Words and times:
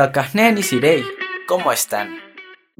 Takahnen 0.00 0.56
y 0.56 0.62
Sirei, 0.62 1.04
¿cómo 1.46 1.70
están? 1.72 2.08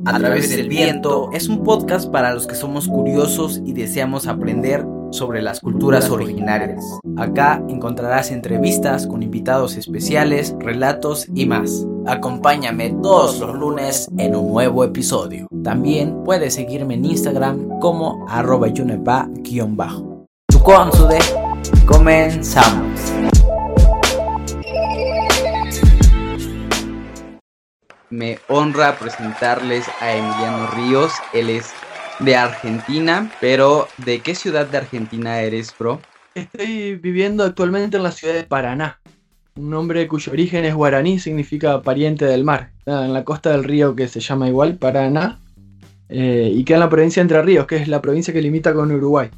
A 0.06 0.18
través 0.18 0.48
del 0.56 0.70
viento 0.70 1.28
es 1.34 1.50
un 1.50 1.62
podcast 1.62 2.10
para 2.10 2.32
los 2.32 2.46
que 2.46 2.54
somos 2.54 2.88
curiosos 2.88 3.60
y 3.66 3.74
deseamos 3.74 4.26
aprender 4.26 4.86
sobre 5.10 5.42
las 5.42 5.60
culturas 5.60 6.08
originarias. 6.08 6.82
Acá 7.18 7.62
encontrarás 7.68 8.30
entrevistas 8.30 9.06
con 9.06 9.22
invitados 9.22 9.76
especiales, 9.76 10.54
relatos 10.60 11.26
y 11.35 11.44
más. 11.44 11.86
Acompáñame 12.06 12.96
todos 13.03 13.38
los 13.40 13.54
lunes 13.54 14.08
en 14.16 14.34
un 14.34 14.50
nuevo 14.50 14.82
episodio. 14.82 15.46
También 15.62 16.24
puedes 16.24 16.55
seguirme 16.55 16.95
en 16.95 17.05
Instagram 17.05 17.80
como 17.80 18.24
arroba 18.30 18.68
yunepa-bajo. 18.68 20.26
comenzamos. 21.84 23.29
Me 28.10 28.38
honra 28.48 28.98
presentarles 28.98 29.87
a 30.00 30.16
Emiliano 30.16 30.66
Ríos. 30.73 31.12
Él 31.32 31.48
es 31.48 31.73
de 32.20 32.37
Argentina, 32.37 33.30
pero 33.41 33.88
¿de 33.98 34.20
qué 34.20 34.34
ciudad 34.34 34.66
de 34.66 34.78
Argentina 34.78 35.41
eres, 35.41 35.74
bro? 35.78 36.01
Estoy 36.34 36.96
viviendo 36.96 37.45
actualmente 37.45 37.96
en 37.96 38.02
la 38.02 38.12
ciudad 38.12 38.34
de 38.34 38.45
Paraná, 38.45 39.01
un 39.56 39.70
nombre 39.70 40.06
cuyo 40.06 40.32
origen 40.32 40.65
es 40.65 40.74
guaraní, 40.74 41.18
significa 41.18 41.82
pariente 41.82 42.24
del 42.24 42.45
mar, 42.45 42.70
en 42.87 43.12
la 43.12 43.24
costa 43.24 43.51
del 43.51 43.65
río 43.65 43.96
que 43.96 44.09
se 44.09 44.20
llama 44.20 44.48
igual 44.48 44.77
Paraná, 44.77 45.38
eh, 46.09 46.51
y 46.52 46.65
queda 46.65 46.77
en 46.77 46.80
la 46.80 46.88
provincia 46.88 47.20
de 47.20 47.24
Entre 47.24 47.42
Ríos, 47.42 47.66
que 47.66 47.77
es 47.77 47.88
la 47.88 48.01
provincia 48.01 48.32
que 48.32 48.42
limita 48.42 48.74
con 48.74 48.90
Uruguay. 48.90 49.29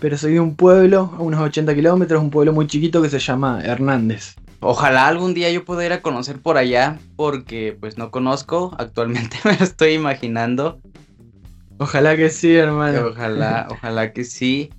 Pero 0.00 0.18
soy 0.18 0.34
de 0.34 0.40
un 0.40 0.54
pueblo, 0.54 1.12
a 1.16 1.22
unos 1.22 1.40
80 1.40 1.74
kilómetros, 1.74 2.22
un 2.22 2.30
pueblo 2.30 2.52
muy 2.52 2.66
chiquito 2.66 3.00
que 3.00 3.08
se 3.08 3.18
llama 3.18 3.60
Hernández. 3.64 4.34
Ojalá 4.66 5.08
algún 5.08 5.34
día 5.34 5.50
yo 5.50 5.62
pueda 5.66 5.84
ir 5.84 5.92
a 5.92 6.00
conocer 6.00 6.40
por 6.40 6.56
allá, 6.56 6.98
porque 7.16 7.76
pues 7.78 7.98
no 7.98 8.10
conozco, 8.10 8.74
actualmente 8.78 9.36
me 9.44 9.58
lo 9.58 9.62
estoy 9.62 9.92
imaginando. 9.92 10.80
Ojalá 11.76 12.16
que 12.16 12.30
sí, 12.30 12.54
hermano. 12.54 13.08
Ojalá, 13.08 13.68
ojalá 13.70 14.14
que 14.14 14.24
sí. 14.24 14.70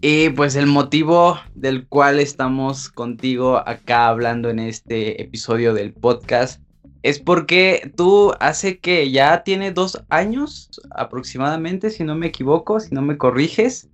Y 0.00 0.30
pues 0.30 0.56
el 0.56 0.66
motivo 0.66 1.38
del 1.54 1.86
cual 1.86 2.18
estamos 2.18 2.88
contigo 2.88 3.58
acá 3.58 4.08
hablando 4.08 4.50
en 4.50 4.58
este 4.58 5.22
episodio 5.22 5.72
del 5.72 5.92
podcast 5.92 6.60
es 7.04 7.20
porque 7.20 7.92
tú 7.96 8.32
hace 8.40 8.80
que 8.80 9.08
ya 9.12 9.44
tiene 9.44 9.70
dos 9.70 10.02
años 10.08 10.68
aproximadamente, 10.90 11.90
si 11.90 12.02
no 12.02 12.16
me 12.16 12.26
equivoco, 12.26 12.80
si 12.80 12.92
no 12.92 13.02
me 13.02 13.16
corriges, 13.16 13.88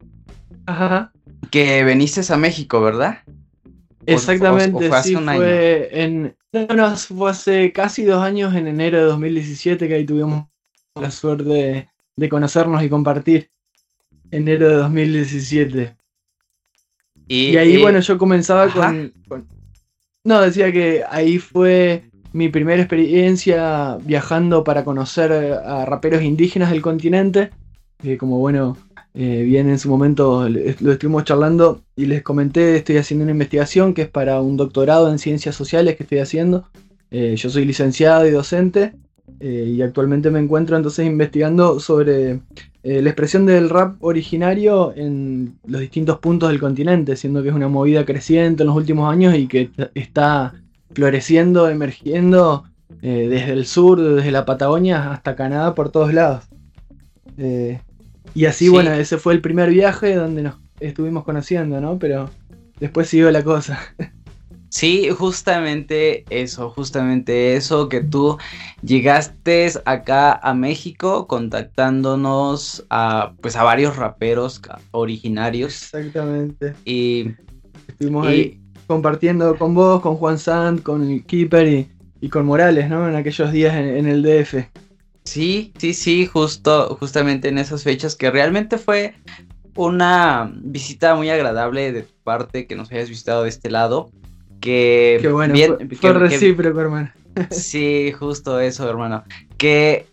Ajá. 0.65 1.12
que 1.50 1.84
viniste 1.84 2.22
a 2.33 2.39
México, 2.39 2.81
¿verdad? 2.81 3.19
Exactamente, 4.06 4.88
fue 4.88 5.02
sí, 5.02 5.16
fue 5.16 5.88
en... 5.92 6.36
No, 6.52 6.97
fue 6.97 7.30
hace 7.30 7.72
casi 7.72 8.05
dos 8.05 8.22
años, 8.22 8.55
en 8.55 8.69
enero 8.69 8.98
de 8.98 9.05
2017, 9.05 9.88
que 9.88 9.94
ahí 9.94 10.05
tuvimos 10.05 10.47
la 10.94 11.10
suerte 11.10 11.44
de 11.44 11.88
de 12.16 12.28
conocernos 12.28 12.82
y 12.82 12.88
compartir. 12.88 13.50
Enero 14.30 14.69
de 14.69 14.75
2017. 14.77 15.97
Y, 17.28 17.56
ahí, 17.56 17.80
bueno, 17.80 18.00
yo 18.00 18.19
comenzaba 18.19 18.69
con, 18.69 19.12
No, 20.25 20.41
decía 20.41 20.72
que 20.72 21.05
ahí 21.08 21.38
fue 21.38 22.10
mi 22.32 22.48
primera 22.48 22.82
experiencia 22.82 23.97
viajando 24.02 24.64
para 24.64 24.84
conocer 24.84 25.32
a 25.32 25.86
raperos 25.86 26.22
indígenas 26.22 26.70
del 26.70 26.82
continente. 26.82 27.50
como 28.19 28.38
bueno, 28.38 28.77
eh, 29.17 29.43
bien 29.45 29.70
en 29.70 29.79
su 29.79 29.89
momento 29.89 30.48
lo 30.48 30.93
estuvimos 30.93 31.23
charlando 31.23 31.83
y 31.95 32.07
les 32.07 32.23
comenté, 32.23 32.77
estoy 32.77 32.97
haciendo 32.97 33.23
una 33.23 33.31
investigación 33.31 33.95
que 33.95 34.03
es 34.03 34.09
para 34.09 34.41
un 34.41 34.56
doctorado 34.56 35.09
en 35.09 35.21
ciencias 35.21 35.55
sociales 35.55 35.97
que 35.97 36.03
estoy 36.03 36.19
haciendo. 36.19 36.65
Eh, 37.12 37.37
yo 37.37 37.49
soy 37.49 37.65
licenciado 37.65 38.27
y 38.27 38.33
docente 38.33 38.93
eh, 39.38 39.72
y 39.72 39.83
actualmente 39.83 40.33
me 40.33 40.41
encuentro 40.41 40.77
entonces 40.77 41.06
investigando 41.06 41.78
sobre 41.78 42.41
eh, 42.83 43.03
la 43.03 43.09
expresión 43.09 43.47
del 43.47 43.71
rap 43.71 44.03
originario 44.03 44.93
en 44.97 45.61
los 45.65 45.81
distintos 45.81 46.19
puntos 46.19 46.49
del 46.49 46.59
continente, 46.59 47.15
siendo 47.15 47.41
que 47.44 47.50
es 47.50 47.55
una 47.55 47.69
movida 47.69 48.05
creciente 48.05 48.65
en 48.65 48.67
los 48.67 48.77
últimos 48.77 49.12
años 49.12 49.37
y 49.37 49.47
que 49.47 49.71
está 49.94 50.55
floreciendo, 50.93 51.69
emergiendo 51.69 52.65
desde 53.00 53.53
el 53.53 53.67
sur, 53.67 54.00
desde 54.00 54.31
la 54.31 54.44
Patagonia 54.47 55.12
hasta 55.12 55.37
Canadá, 55.37 55.75
por 55.75 55.91
todos 55.91 56.12
lados. 56.12 56.44
Y 58.34 58.47
así, 58.47 58.69
bueno, 58.69 58.93
ese 58.93 59.19
fue 59.19 59.33
el 59.34 59.41
primer 59.41 59.71
viaje 59.71 60.15
donde 60.15 60.43
nos 60.43 60.56
estuvimos 60.81 61.25
conociendo, 61.25 61.81
¿no? 61.81 61.99
Pero 61.99 62.31
después 62.81 63.09
siguió 63.09 63.31
la 63.31 63.43
cosa. 63.43 63.78
Sí, 64.75 65.09
justamente 65.17 66.25
eso, 66.31 66.69
justamente 66.69 67.55
eso, 67.55 67.89
que 67.89 68.00
tú 68.00 68.39
llegaste 68.83 69.71
acá 69.84 70.33
a 70.33 70.53
México 70.53 71.28
contactándonos 71.28 72.84
a, 72.91 73.34
pues, 73.41 73.55
a 73.55 73.62
varios 73.62 73.97
raperos 73.97 74.61
originarios. 74.91 75.94
Exactamente. 75.94 76.75
Y 76.84 77.34
estuvimos 77.87 78.27
ahí 78.27 78.61
compartiendo 78.89 79.56
con 79.56 79.75
vos, 79.75 80.00
con 80.00 80.17
Juan 80.17 80.41
Sant, 80.41 80.83
con 80.83 81.09
el 81.09 81.25
Keeper 81.25 81.87
y, 82.21 82.28
con 82.28 82.44
Morales, 82.44 82.91
¿no? 82.91 83.09
En 83.09 83.15
aquellos 83.15 83.53
días 83.53 83.77
en, 83.77 84.09
el 84.09 84.25
DF. 84.25 84.55
Sí, 85.25 85.73
sí, 85.79 85.95
sí, 85.95 86.27
justo, 86.27 86.97
justamente 87.01 87.49
en 87.49 87.59
esas 87.59 87.83
fechas 87.83 88.15
que 88.15 88.31
realmente 88.31 88.79
fue 88.79 89.15
una 89.75 90.53
visita 90.55 91.15
muy 91.15 91.31
agradable 91.31 91.93
de 91.93 92.03
tu 92.03 92.15
parte 92.23 92.67
que 92.67 92.77
nos 92.77 92.93
hayas 92.93 93.09
visitado 93.09 93.43
de 93.43 93.49
este 93.49 93.71
lado 93.71 94.11
que... 94.61 95.19
Qué 95.21 95.29
bueno, 95.29 95.55
fue, 96.01 96.12
recíproco, 96.12 96.81
hermano. 96.81 97.12
Sí, 97.51 98.12
justo 98.12 98.61
eso, 98.61 98.89
hermano. 98.89 99.25
Que, 99.59 100.07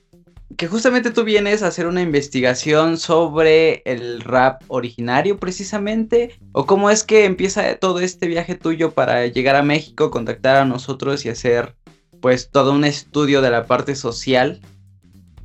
que 0.58 0.68
justamente 0.68 1.12
tú 1.12 1.24
vienes 1.24 1.62
a 1.62 1.68
hacer 1.68 1.88
una 1.88 2.02
investigación 2.02 2.98
sobre 2.98 3.84
el 3.86 4.22
rap 4.22 4.64
originario 4.68 5.38
precisamente, 5.38 6.40
o 6.52 6.66
cómo 6.66 6.90
es 6.90 7.04
que 7.04 7.26
empieza 7.26 7.76
todo 7.76 8.00
este 8.00 8.28
viaje 8.28 8.56
tuyo 8.56 8.92
para 8.92 9.28
llegar 9.28 9.56
a 9.56 9.62
México, 9.62 10.10
contactar 10.10 10.58
a 10.58 10.66
nosotros 10.66 11.26
y 11.26 11.30
hacer 11.30 11.76
pues 12.22 12.50
todo 12.50 12.72
un 12.72 12.86
estudio 12.86 13.42
de 13.42 13.52
la 13.52 13.66
parte 13.66 13.96
social 13.96 14.62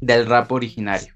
del 0.00 0.26
rap 0.26 0.50
originario. 0.52 1.12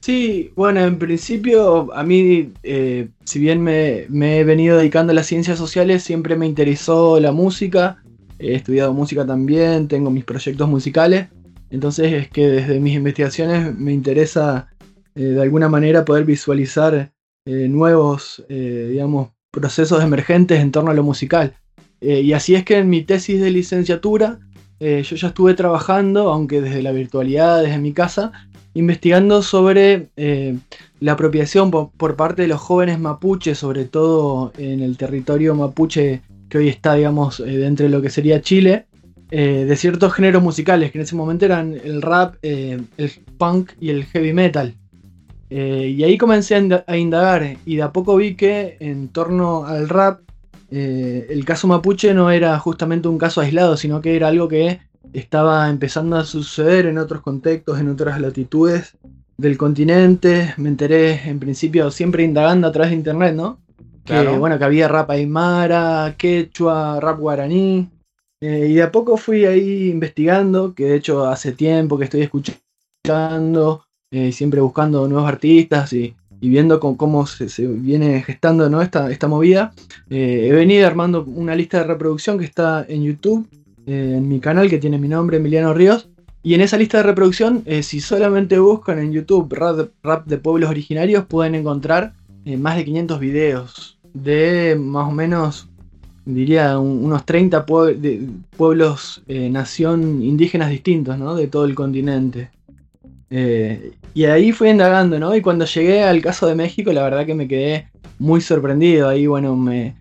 Sí, 0.00 0.50
bueno, 0.56 0.80
en 0.80 0.98
principio 0.98 1.92
a 1.94 2.02
mí, 2.02 2.52
eh, 2.62 3.10
si 3.24 3.38
bien 3.38 3.62
me, 3.62 4.06
he 4.10 4.44
venido 4.44 4.78
dedicando 4.78 5.12
a 5.12 5.14
las 5.14 5.26
ciencias 5.26 5.58
sociales, 5.58 6.02
siempre 6.02 6.36
me 6.36 6.46
interesó 6.46 7.20
la 7.20 7.32
música, 7.32 8.02
he 8.38 8.54
estudiado 8.54 8.94
música 8.94 9.26
también, 9.26 9.88
tengo 9.88 10.10
mis 10.10 10.24
proyectos 10.24 10.68
musicales, 10.68 11.28
entonces 11.70 12.12
es 12.14 12.30
que 12.30 12.48
desde 12.48 12.80
mis 12.80 12.94
investigaciones 12.94 13.76
me 13.78 13.92
interesa 13.92 14.68
eh, 15.14 15.22
de 15.22 15.42
alguna 15.42 15.68
manera 15.68 16.04
poder 16.06 16.24
visualizar 16.24 17.12
eh, 17.44 17.68
nuevos, 17.68 18.42
digamos, 18.48 19.30
procesos 19.50 20.02
emergentes 20.02 20.60
en 20.60 20.72
torno 20.72 20.90
a 20.90 20.94
lo 20.94 21.02
musical. 21.02 21.54
y 22.00 22.32
así 22.32 22.54
es 22.54 22.64
que 22.64 22.78
en 22.78 22.88
mi 22.88 23.02
tesis 23.02 23.40
de 23.40 23.50
licenciatura 23.50 24.38
yo 24.80 25.16
ya 25.16 25.28
estuve 25.28 25.52
trabajando, 25.54 26.32
aunque 26.32 26.62
desde 26.62 26.82
la 26.82 26.92
virtualidad, 26.92 27.62
desde 27.62 27.78
mi 27.78 27.92
casa, 27.92 28.32
investigando 28.74 29.42
sobre 29.42 30.10
eh, 30.16 30.56
la 31.00 31.12
apropiación 31.12 31.70
por, 31.70 32.16
parte 32.16 32.42
de 32.42 32.48
los 32.48 32.60
jóvenes 32.60 32.98
mapuches, 32.98 33.58
sobre 33.58 33.84
todo 33.84 34.52
en 34.58 34.80
el 34.80 34.96
territorio 34.96 35.54
mapuche 35.54 36.22
que 36.48 36.58
hoy 36.58 36.68
está, 36.68 36.94
digamos, 36.94 37.40
eh, 37.40 37.44
dentro 37.44 37.84
de 37.84 37.90
lo 37.90 38.02
que 38.02 38.10
sería 38.10 38.40
Chile, 38.40 38.86
eh, 39.30 39.64
de 39.66 39.76
ciertos 39.76 40.12
géneros 40.12 40.42
musicales 40.42 40.90
que 40.90 40.98
en 40.98 41.02
ese 41.02 41.14
momento 41.14 41.44
eran 41.44 41.74
el 41.84 42.02
rap, 42.02 42.34
el 42.42 42.86
punk 43.38 43.72
y 43.80 43.90
el 43.90 44.04
heavy 44.06 44.32
metal. 44.32 44.74
y 45.50 46.04
ahí 46.04 46.16
comencé 46.16 46.54
a 46.86 46.96
indagar 46.96 47.56
y 47.64 47.76
de 47.76 47.82
a 47.82 47.92
poco 47.92 48.16
vi 48.16 48.34
que 48.34 48.76
en 48.80 49.08
torno 49.08 49.66
al 49.66 49.88
rap, 49.88 50.20
el 50.70 51.44
caso 51.44 51.66
mapuche 51.66 52.14
no 52.14 52.30
era 52.30 52.58
justamente 52.58 53.08
un 53.08 53.18
caso 53.18 53.40
aislado, 53.40 53.76
sino 53.76 54.00
que 54.00 54.16
era 54.16 54.28
algo 54.28 54.48
que 54.48 54.80
estaba 55.12 55.68
empezando 55.68 56.16
a 56.16 56.24
suceder 56.24 56.86
en 56.86 56.98
otros 56.98 57.22
contextos, 57.22 57.80
en 57.80 57.88
otras 57.88 58.20
latitudes 58.20 58.96
del 59.36 59.56
continente. 59.56 60.54
Me 60.56 60.68
enteré 60.68 61.28
en 61.28 61.40
principio 61.40 61.90
siempre 61.90 62.22
indagando 62.22 62.68
a 62.68 62.72
través 62.72 62.90
de 62.90 62.96
internet, 62.96 63.34
¿no? 63.34 63.58
Que 64.04 64.26
bueno, 64.38 64.58
que 64.58 64.64
había 64.64 64.88
rap 64.88 65.10
aymara, 65.10 66.14
quechua, 66.16 67.00
rap 67.00 67.18
guaraní. 67.18 67.88
Eh, 68.40 68.68
y 68.70 68.74
de 68.74 68.82
a 68.82 68.90
poco 68.90 69.16
fui 69.16 69.44
ahí 69.44 69.90
investigando, 69.90 70.74
que 70.74 70.86
de 70.86 70.96
hecho 70.96 71.26
hace 71.26 71.52
tiempo 71.52 71.98
que 71.98 72.04
estoy 72.04 72.22
escuchando, 72.22 73.84
eh, 74.10 74.32
siempre 74.32 74.60
buscando 74.60 75.06
nuevos 75.06 75.28
artistas 75.28 75.92
y, 75.92 76.16
viendo 76.48 76.80
cómo, 76.80 77.26
se, 77.26 77.66
viene 77.66 78.22
gestando 78.22 78.80
esta, 78.80 79.10
esta 79.10 79.28
movida. 79.28 79.72
Eh, 80.08 80.48
he 80.48 80.52
venido 80.52 80.86
armando 80.86 81.24
una 81.24 81.54
lista 81.54 81.78
de 81.78 81.84
reproducción 81.84 82.38
que 82.38 82.46
está 82.46 82.84
en 82.88 83.02
YouTube 83.02 83.46
eh, 83.86 84.14
en 84.16 84.28
mi 84.28 84.40
canal 84.40 84.70
que 84.70 84.78
tiene 84.78 84.98
mi 84.98 85.08
nombre, 85.08 85.36
Emiliano 85.36 85.74
Ríos. 85.74 86.08
Y 86.42 86.54
en 86.54 86.62
esa 86.62 86.78
lista 86.78 86.96
de 86.96 87.02
reproducción, 87.02 87.62
eh, 87.66 87.82
si 87.82 88.00
solamente 88.00 88.58
buscan 88.58 88.98
en 88.98 89.12
YouTube 89.12 89.52
rap, 90.02 90.26
de 90.26 90.38
pueblos 90.38 90.70
originarios, 90.70 91.26
pueden 91.26 91.54
encontrar 91.54 92.14
más 92.58 92.76
de 92.76 92.84
500 92.86 93.20
videos 93.20 93.98
de 94.14 94.76
más 94.80 95.06
o 95.06 95.12
menos 95.12 95.68
diría, 96.24 96.78
unos 96.78 97.26
30 97.26 97.66
pueblos, 97.66 99.22
nación 99.26 100.22
indígenas 100.22 100.70
distintos, 100.70 101.18
¿no? 101.18 101.34
De 101.34 101.48
todo 101.48 101.66
el 101.66 101.74
continente. 101.74 102.50
Eh, 103.30 103.92
y 104.12 104.24
ahí 104.24 104.52
fui 104.52 104.68
indagando, 104.68 105.18
¿no? 105.18 105.34
Y 105.34 105.40
cuando 105.40 105.64
llegué 105.64 106.02
al 106.02 106.20
caso 106.20 106.46
de 106.46 106.54
México, 106.54 106.92
la 106.92 107.04
verdad 107.04 107.24
que 107.24 107.34
me 107.34 107.48
quedé 107.48 107.88
muy 108.18 108.40
sorprendido. 108.40 109.08
Ahí, 109.08 109.26
bueno, 109.26 109.56
me, 109.56 109.94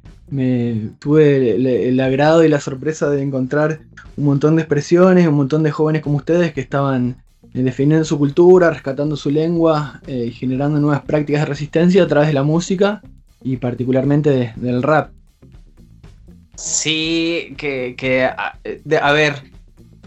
tuve 1.00 1.56
el, 1.56 2.00
agrado 2.00 2.44
y 2.44 2.50
la 2.50 2.60
sorpresa 2.60 3.10
de 3.10 3.22
encontrar 3.22 3.82
un 4.18 4.26
montón 4.26 4.56
de 4.56 4.64
expresiones, 4.64 5.28
un 5.28 5.36
montón 5.36 5.64
de 5.64 5.72
jóvenes 5.72 6.02
como 6.02 6.18
ustedes 6.18 6.54
que 6.54 6.62
estaban 6.62 7.18
eh, 7.54 7.62
definiendo 7.62 8.04
su 8.04 8.18
cultura, 8.18 8.72
rescatando 8.72 9.16
su 9.16 9.30
lengua 9.30 10.02
y 10.08 10.32
generando 10.32 10.80
nuevas 10.80 11.04
prácticas 11.04 11.44
de 11.44 11.46
resistencia 11.46 12.04
a 12.04 12.08
través 12.08 12.28
de 12.28 12.34
la 12.34 12.44
música 12.44 13.02
y 13.44 13.58
particularmente 13.58 14.54
del 14.56 14.84
rap. 14.84 15.12
Sí, 16.56 17.56
que, 17.58 18.26
a, 18.26 19.12
ver, 19.14 19.44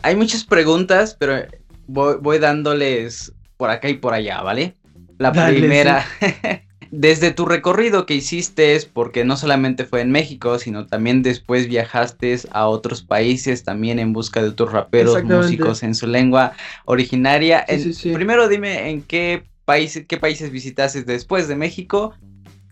hay 0.02 0.16
muchas 0.16 0.44
preguntas, 0.44 1.16
pero 1.18 1.46
voy, 1.86 2.38
dándoles 2.38 3.32
por 3.56 3.70
acá 3.70 3.88
y 3.88 3.94
por 3.94 4.14
allá, 4.14 4.42
¿vale? 4.42 4.74
La 5.18 5.32
primera, 5.32 6.04
desde 6.90 7.30
tu 7.30 7.46
recorrido 7.46 8.06
que 8.06 8.14
hiciste, 8.14 8.78
porque 8.92 9.24
no 9.24 9.36
solamente 9.36 9.84
fue 9.84 10.00
en 10.00 10.10
México, 10.10 10.58
sino 10.58 10.86
también 10.86 11.22
después 11.22 11.68
viajaste 11.68 12.38
a 12.50 12.66
otros 12.66 13.02
países 13.02 13.64
también 13.64 13.98
en 13.98 14.12
busca 14.12 14.42
de 14.42 14.48
otros 14.48 14.72
raperos, 14.72 15.22
músicos 15.24 15.82
en 15.82 15.94
su 15.94 16.06
lengua 16.06 16.52
originaria. 16.84 17.64
Primero 18.12 18.48
dime 18.48 18.90
en 18.90 19.02
qué, 19.02 19.44
país, 19.64 20.04
qué 20.08 20.16
países 20.16 20.50
visitaste 20.50 21.02
después 21.04 21.48
de 21.48 21.56
México 21.56 22.14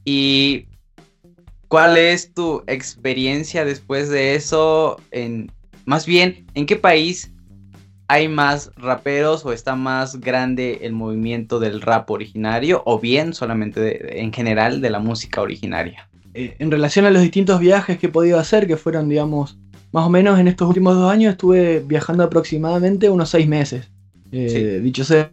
y 0.04 0.66
¿Cuál 1.70 1.96
es 1.98 2.34
tu 2.34 2.64
experiencia 2.66 3.64
después 3.64 4.08
de 4.08 4.34
eso? 4.34 5.00
En, 5.12 5.52
más 5.84 6.04
bien, 6.04 6.44
¿en 6.54 6.66
qué 6.66 6.74
país 6.74 7.30
hay 8.10 8.26
más 8.26 8.72
raperos 8.76 9.46
o 9.46 9.52
está 9.52 9.76
más 9.76 10.18
grande 10.18 10.80
el 10.82 10.92
movimiento 10.92 11.60
del 11.60 11.80
rap 11.80 12.10
originario 12.10 12.82
o 12.84 12.98
bien 12.98 13.34
solamente 13.34 14.20
en 14.20 14.32
general 14.32 14.80
de 14.80 14.90
la 14.90 14.98
música 14.98 15.40
originaria? 15.40 16.08
Eh, 16.34 16.56
en 16.58 16.72
relación 16.72 17.06
a 17.06 17.12
los 17.12 17.22
distintos 17.22 17.60
viajes 17.60 17.98
que 17.98 18.06
he 18.06 18.10
podido 18.10 18.40
hacer, 18.40 18.66
que 18.66 18.76
fueron, 18.76 19.08
digamos, 19.08 19.58
más 19.92 20.04
o 20.04 20.10
menos 20.10 20.40
en 20.40 20.48
estos 20.48 20.66
últimos 20.66 20.96
dos 20.96 21.08
años, 21.08 21.30
estuve 21.30 21.84
viajando 21.86 22.24
aproximadamente 22.24 23.08
unos 23.08 23.30
seis 23.30 23.46
meses. 23.46 23.88
Eh, 24.32 24.80
dicho 24.82 25.04
sea 25.04 25.30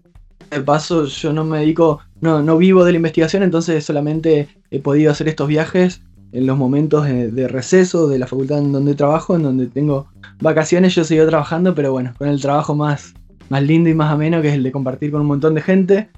de 0.52 0.62
paso, 0.62 1.06
yo 1.06 1.34
no 1.34 1.44
me 1.46 1.58
dedico, 1.58 2.02
no, 2.22 2.44
no 2.44 2.60
vivo 2.60 2.86
de 2.86 2.92
la 2.92 2.98
investigación, 2.98 3.42
entonces 3.42 3.84
solamente 3.86 4.50
he 4.70 4.80
podido 4.80 5.12
hacer 5.12 5.28
estos 5.28 5.48
viajes 5.48 6.04
en 6.32 6.46
los 6.46 6.58
momentos 6.58 7.06
de, 7.06 7.48
receso 7.48 8.08
de 8.08 8.20
la 8.20 8.28
facultad 8.28 8.60
en 8.60 8.72
donde 8.72 8.96
trabajo, 8.96 9.36
en 9.36 9.44
donde 9.44 9.68
tengo 9.68 10.08
vacaciones, 10.40 10.94
yo 10.96 11.04
sigo 11.04 11.26
trabajando, 11.26 11.74
pero 11.74 11.92
bueno, 11.92 12.14
con 12.18 12.28
el 12.28 12.42
trabajo 12.42 12.76
más, 12.76 13.14
más 13.50 13.64
lindo 13.64 13.90
y 13.90 13.94
más 13.94 14.12
ameno, 14.12 14.42
que 14.42 14.50
es 14.50 14.56
el 14.56 14.64
de 14.64 14.72
compartir 14.72 15.12
con 15.12 15.22
un 15.22 15.28
montón 15.28 15.56
de 15.56 15.62
gente. 15.62 16.10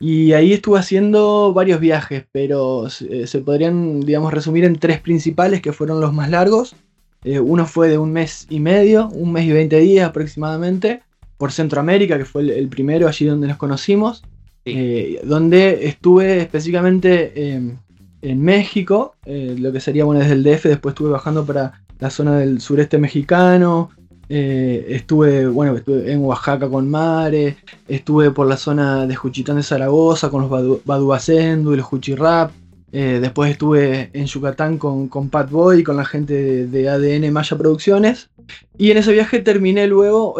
Y 0.00 0.32
ahí 0.32 0.52
estuve 0.52 0.80
haciendo 0.80 1.52
varios 1.54 1.78
viajes, 1.78 2.24
pero 2.32 2.88
eh, 3.08 3.26
se 3.26 3.38
podrían, 3.38 4.00
digamos, 4.00 4.34
resumir 4.34 4.64
en 4.64 4.76
tres 4.76 5.00
principales, 5.00 5.62
que 5.62 5.72
fueron 5.72 6.00
los 6.00 6.12
más 6.12 6.28
largos. 6.28 6.74
Eh, 7.22 7.38
uno 7.38 7.66
fue 7.66 7.88
de 7.88 7.98
un 7.98 8.12
mes 8.12 8.46
y 8.50 8.58
medio, 8.58 9.08
un 9.10 9.32
mes 9.32 9.44
y 9.44 9.52
veinte 9.52 9.78
días 9.78 10.08
aproximadamente, 10.08 11.02
por 11.38 11.52
Centroamérica, 11.52 12.18
que 12.18 12.24
fue 12.24 12.42
el, 12.42 12.68
primero 12.68 13.06
allí 13.06 13.26
donde 13.26 13.46
nos 13.46 13.58
conocimos. 13.58 14.24
Eh, 14.64 15.20
donde 15.24 15.86
estuve 15.88 16.40
específicamente 16.40 17.76
en 18.22 18.40
México, 18.40 19.16
eh, 19.26 19.56
lo 19.58 19.72
que 19.72 19.80
sería 19.80 20.04
bueno 20.04 20.20
desde 20.20 20.34
el 20.34 20.44
DF, 20.44 20.68
después 20.68 20.92
estuve 20.92 21.10
bajando 21.10 21.44
para 21.44 21.82
la 21.98 22.08
zona 22.08 22.38
del 22.38 22.60
sureste 22.60 22.96
mexicano, 22.96 23.90
eh, 24.28 24.86
estuve, 24.90 25.48
bueno, 25.48 25.76
estuve 25.76 26.10
en 26.10 26.20
Oaxaca 26.20 26.68
con 26.68 26.88
Mare, 26.88 27.56
estuve 27.88 28.30
por 28.30 28.46
la 28.46 28.56
zona 28.56 29.06
de 29.06 29.16
Juchitán 29.16 29.56
de 29.56 29.64
Zaragoza 29.64 30.30
con 30.30 30.42
los 30.42 30.50
Badu, 30.84 31.14
y 31.14 31.76
los 31.76 31.84
Juchirrap, 31.84 32.52
eh, 32.92 33.18
después 33.20 33.50
estuve 33.50 34.10
en 34.12 34.26
Yucatán 34.26 34.78
con, 34.78 35.08
con 35.08 35.28
Pat 35.28 35.50
Boy, 35.50 35.82
con 35.82 35.96
la 35.96 36.04
gente 36.04 36.66
de, 36.66 36.88
ADN 36.88 37.32
Maya 37.32 37.58
Producciones. 37.58 38.30
Y 38.78 38.90
en 38.90 38.98
ese 38.98 39.12
viaje 39.12 39.40
terminé 39.40 39.86
luego 39.86 40.36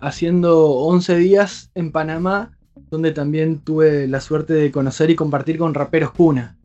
haciendo 0.00 0.70
11 0.70 1.16
días 1.16 1.70
en 1.74 1.92
Panamá, 1.92 2.52
donde 2.90 3.10
también 3.12 3.58
tuve 3.58 4.06
la 4.06 4.20
suerte 4.20 4.54
de 4.54 4.70
conocer 4.70 5.10
y 5.10 5.16
compartir 5.16 5.58
con 5.58 5.74
raperos 5.74 6.12
Cuna. 6.12 6.55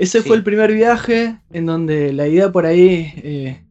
Ese 0.00 0.22
fue 0.22 0.36
el 0.36 0.42
primer 0.42 0.72
viaje 0.72 1.36
en 1.52 1.66
donde 1.66 2.14
la 2.14 2.26
idea 2.26 2.50
por 2.50 2.64
ahí, 2.64 3.12
eh, 3.16 3.62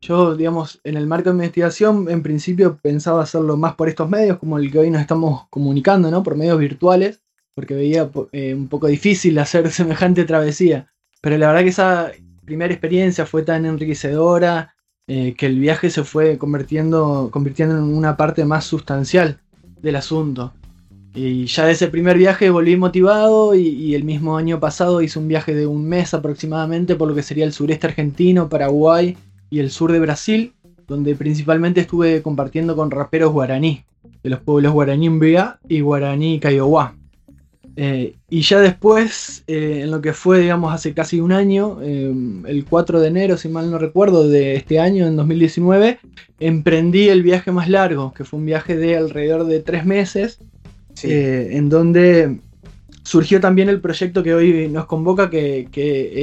yo, 0.00 0.34
digamos, 0.34 0.80
en 0.82 0.96
el 0.96 1.06
marco 1.06 1.30
de 1.30 1.36
investigación, 1.36 2.10
en 2.10 2.24
principio 2.24 2.80
pensaba 2.82 3.22
hacerlo 3.22 3.56
más 3.56 3.76
por 3.76 3.88
estos 3.88 4.10
medios, 4.10 4.38
como 4.38 4.58
el 4.58 4.72
que 4.72 4.80
hoy 4.80 4.90
nos 4.90 5.00
estamos 5.00 5.46
comunicando, 5.50 6.10
¿no? 6.10 6.24
Por 6.24 6.36
medios 6.36 6.58
virtuales, 6.58 7.22
porque 7.54 7.74
veía 7.74 8.10
eh, 8.32 8.54
un 8.54 8.66
poco 8.66 8.88
difícil 8.88 9.38
hacer 9.38 9.70
semejante 9.72 10.24
travesía. 10.24 10.92
Pero 11.20 11.38
la 11.38 11.46
verdad 11.46 11.62
que 11.62 11.68
esa 11.68 12.10
primera 12.44 12.74
experiencia 12.74 13.24
fue 13.24 13.44
tan 13.44 13.64
enriquecedora 13.64 14.74
eh, 15.06 15.34
que 15.38 15.46
el 15.46 15.60
viaje 15.60 15.90
se 15.90 16.02
fue 16.02 16.38
convirtiendo, 16.38 17.28
convirtiendo 17.32 17.78
en 17.78 17.84
una 17.84 18.16
parte 18.16 18.44
más 18.44 18.64
sustancial 18.64 19.38
del 19.80 19.94
asunto. 19.94 20.54
Y 21.20 21.46
ya 21.46 21.66
de 21.66 21.72
ese 21.72 21.88
primer 21.88 22.16
viaje 22.16 22.48
volví 22.48 22.76
motivado 22.76 23.52
y, 23.56 23.96
el 23.96 24.04
mismo 24.04 24.36
año 24.36 24.60
pasado 24.60 25.02
hice 25.02 25.18
un 25.18 25.26
viaje 25.26 25.52
de 25.52 25.66
un 25.66 25.84
mes 25.84 26.14
aproximadamente 26.14 26.94
por 26.94 27.08
lo 27.08 27.14
que 27.16 27.24
sería 27.24 27.44
el 27.44 27.52
sureste 27.52 27.88
argentino, 27.88 28.48
Paraguay 28.48 29.16
y 29.50 29.58
el 29.58 29.72
sur 29.72 29.90
de 29.90 29.98
Brasil, 29.98 30.52
donde 30.86 31.16
principalmente 31.16 31.80
estuve 31.80 32.22
compartiendo 32.22 32.76
con 32.76 32.92
raperos 32.92 33.32
guaraní, 33.32 33.82
de 34.22 34.30
los 34.30 34.38
pueblos 34.38 34.72
guaraní 34.72 35.10
Mbea 35.10 35.58
y 35.68 35.80
guaraní 35.80 36.38
Kaiowá. 36.38 36.94
Eh, 37.74 38.14
y 38.30 38.42
ya 38.42 38.60
después, 38.60 39.42
eh, 39.48 39.80
en 39.82 39.90
lo 39.90 40.00
que 40.00 40.12
fue, 40.12 40.40
digamos, 40.40 40.72
hace 40.72 40.94
casi 40.94 41.20
un 41.20 41.32
año, 41.32 41.78
eh, 41.82 42.12
el 42.46 42.64
4 42.64 43.00
de 43.00 43.08
enero, 43.08 43.36
si 43.36 43.48
mal 43.48 43.70
no 43.70 43.78
recuerdo, 43.78 44.28
de 44.28 44.54
este 44.56 44.80
año, 44.80 45.06
en 45.06 45.16
2019, 45.16 45.98
emprendí 46.40 47.08
el 47.08 47.22
viaje 47.22 47.52
más 47.52 47.68
largo, 47.68 48.12
que 48.14 48.24
fue 48.24 48.40
un 48.40 48.46
viaje 48.46 48.76
de 48.76 48.96
alrededor 48.96 49.46
de 49.46 49.60
tres 49.60 49.84
meses, 49.84 50.40
eh, 51.04 51.50
en 51.52 51.68
donde 51.68 52.38
surgió 53.02 53.40
también 53.40 53.68
el 53.68 53.80
proyecto 53.80 54.22
que 54.22 54.34
hoy 54.34 54.68
nos 54.68 54.86
convoca, 54.86 55.30
que, 55.30 55.68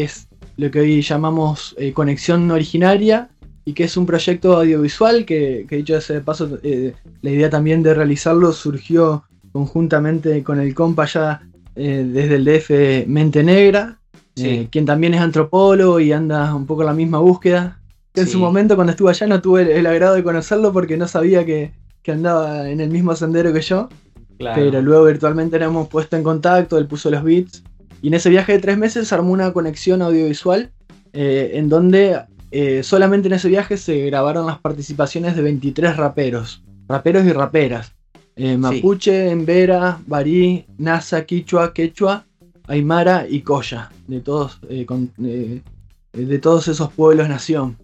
es 0.03 0.27
lo 0.57 0.71
que 0.71 0.79
hoy 0.79 1.01
llamamos 1.01 1.75
eh, 1.77 1.93
Conexión 1.93 2.49
Originaria, 2.51 3.29
y 3.65 3.73
que 3.73 3.85
es 3.85 3.97
un 3.97 4.05
proyecto 4.05 4.57
audiovisual 4.57 5.25
que, 5.25 5.65
que 5.67 5.77
dicho 5.77 5.97
ese 5.97 6.21
paso, 6.21 6.59
eh, 6.61 6.93
la 7.21 7.29
idea 7.31 7.49
también 7.49 7.81
de 7.81 7.95
realizarlo 7.95 8.53
surgió 8.53 9.23
conjuntamente 9.51 10.43
con 10.43 10.59
el 10.59 10.75
compa 10.75 11.05
ya 11.05 11.41
desde 11.75 12.35
el 12.35 12.45
DF 12.45 13.07
Mente 13.07 13.43
Negra, 13.43 13.99
quien 14.35 14.85
también 14.85 15.13
es 15.13 15.21
antropólogo 15.21 15.99
y 15.99 16.11
anda 16.13 16.53
un 16.53 16.65
poco 16.65 16.83
en 16.83 16.87
la 16.87 16.93
misma 16.93 17.19
búsqueda. 17.19 17.79
En 18.13 18.27
su 18.27 18.39
momento 18.39 18.75
cuando 18.75 18.91
estuve 18.91 19.09
allá 19.09 19.27
no 19.27 19.41
tuve 19.41 19.77
el, 19.77 19.85
agrado 19.87 20.15
de 20.15 20.23
conocerlo 20.23 20.71
porque 20.71 20.95
no 20.95 21.07
sabía 21.07 21.45
que, 21.45 21.73
que 22.01 22.11
andaba 22.11 22.69
en 22.69 22.79
el 22.79 22.89
mismo 22.89 23.15
sendero 23.15 23.51
que 23.51 23.61
yo. 23.61 23.89
Pero 24.37 24.81
luego 24.81 25.05
virtualmente 25.05 25.59
nos 25.59 25.69
hemos 25.69 25.87
puesto 25.87 26.15
en 26.15 26.23
contacto, 26.23 26.77
él 26.77 26.87
puso 26.87 27.09
los 27.09 27.23
beats. 27.23 27.63
Y 28.01 28.09
en 28.09 28.13
ese 28.15 28.29
viaje 28.29 28.53
de 28.53 28.59
tres 28.59 28.77
meses 28.77 29.07
se 29.07 29.15
armó 29.15 29.31
una 29.31 29.51
conexión 29.51 30.01
audiovisual 30.01 30.71
eh, 31.13 31.51
en 31.53 31.69
donde 31.69 32.21
eh, 32.51 32.83
solamente 32.83 33.27
en 33.27 33.33
ese 33.33 33.47
viaje 33.47 33.77
se 33.77 34.05
grabaron 34.05 34.45
las 34.45 34.59
participaciones 34.59 35.35
de 35.35 35.41
23 35.41 35.95
raperos, 35.95 36.63
raperos 36.87 37.25
y 37.25 37.31
raperas. 37.31 37.93
Eh, 38.35 38.57
Mapuche, 38.57 39.29
Embera, 39.31 39.99
Barí, 40.05 40.65
Nasa, 40.77 41.25
Quichua, 41.25 41.73
Quechua, 41.73 42.25
Aymara 42.67 43.25
y 43.29 43.41
Coya, 43.41 43.89
de 44.07 44.19
todos, 44.19 44.59
de 44.61 46.39
todos 46.41 46.67
esos 46.67 46.91
pueblos 46.91 47.29
nación. 47.29 47.77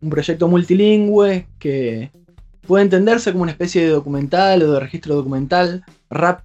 Un 0.00 0.08
proyecto 0.08 0.48
multilingüe 0.48 1.46
que 1.58 2.10
puede 2.68 2.84
entenderse 2.84 3.32
como 3.32 3.44
una 3.44 3.52
especie 3.52 3.82
de 3.82 3.88
documental 3.88 4.62
o 4.62 4.72
de 4.72 4.78
registro 4.78 5.14
documental, 5.14 5.84
rap 6.10 6.42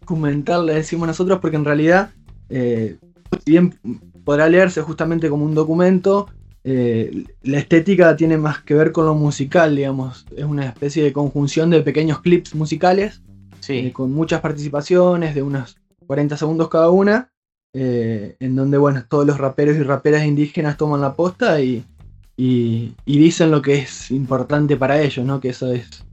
documental 0.00 0.66
le 0.66 0.74
decimos 0.74 1.08
nosotros, 1.08 1.38
porque 1.40 1.56
en 1.56 1.64
realidad, 1.64 2.10
eh, 2.50 2.98
si 3.42 3.52
bien 3.52 3.74
podrá 4.22 4.50
leerse 4.50 4.82
justamente 4.82 5.30
como 5.30 5.46
un 5.46 5.54
documento, 5.54 6.28
eh, 6.62 7.24
la 7.42 7.58
estética 7.58 8.14
tiene 8.14 8.36
más 8.36 8.60
que 8.60 8.74
ver 8.74 8.92
con 8.92 9.06
lo 9.06 9.14
musical, 9.14 9.74
digamos. 9.74 10.26
Es 10.36 10.44
una 10.44 10.66
especie 10.66 11.02
de 11.02 11.14
conjunción 11.14 11.70
de 11.70 11.80
pequeños 11.80 12.20
clips 12.20 12.54
musicales, 12.54 13.22
eh, 13.68 13.92
con 13.92 14.12
muchas 14.12 14.42
participaciones, 14.42 15.34
de 15.34 15.42
unos 15.42 15.78
40 16.06 16.36
segundos 16.36 16.68
cada 16.68 16.90
una, 16.90 17.30
en 17.72 18.56
donde, 18.56 18.78
bueno, 18.78 19.04
todos 19.08 19.26
los 19.26 19.38
raperos 19.38 19.76
y 19.76 19.82
raperas 19.82 20.24
indígenas 20.24 20.76
toman 20.76 21.00
la 21.00 21.14
posta 21.14 21.60
y, 21.60 21.84
y, 22.36 22.92
dicen 23.06 23.50
lo 23.50 23.62
que 23.62 23.78
es 23.78 24.10
importante 24.10 24.76
para 24.76 25.00
ellos, 25.00 25.24
¿no? 25.24 25.40
Que 25.40 25.50
eso 25.50 25.72
es 25.72 26.04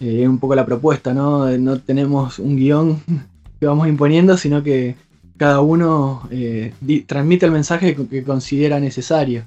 eh, 0.00 0.28
un 0.28 0.38
poco 0.38 0.54
la 0.54 0.64
propuesta, 0.64 1.12
¿no? 1.12 1.50
No 1.58 1.80
tenemos 1.80 2.38
un 2.38 2.56
guion 2.56 3.02
que 3.60 3.66
vamos 3.66 3.88
imponiendo, 3.88 4.36
sino 4.36 4.62
que 4.62 4.96
cada 5.36 5.60
uno 5.60 6.28
eh, 6.30 6.72
transmite 7.06 7.46
el 7.46 7.52
mensaje 7.52 7.96
que 7.96 8.22
considera 8.22 8.78
necesario. 8.78 9.44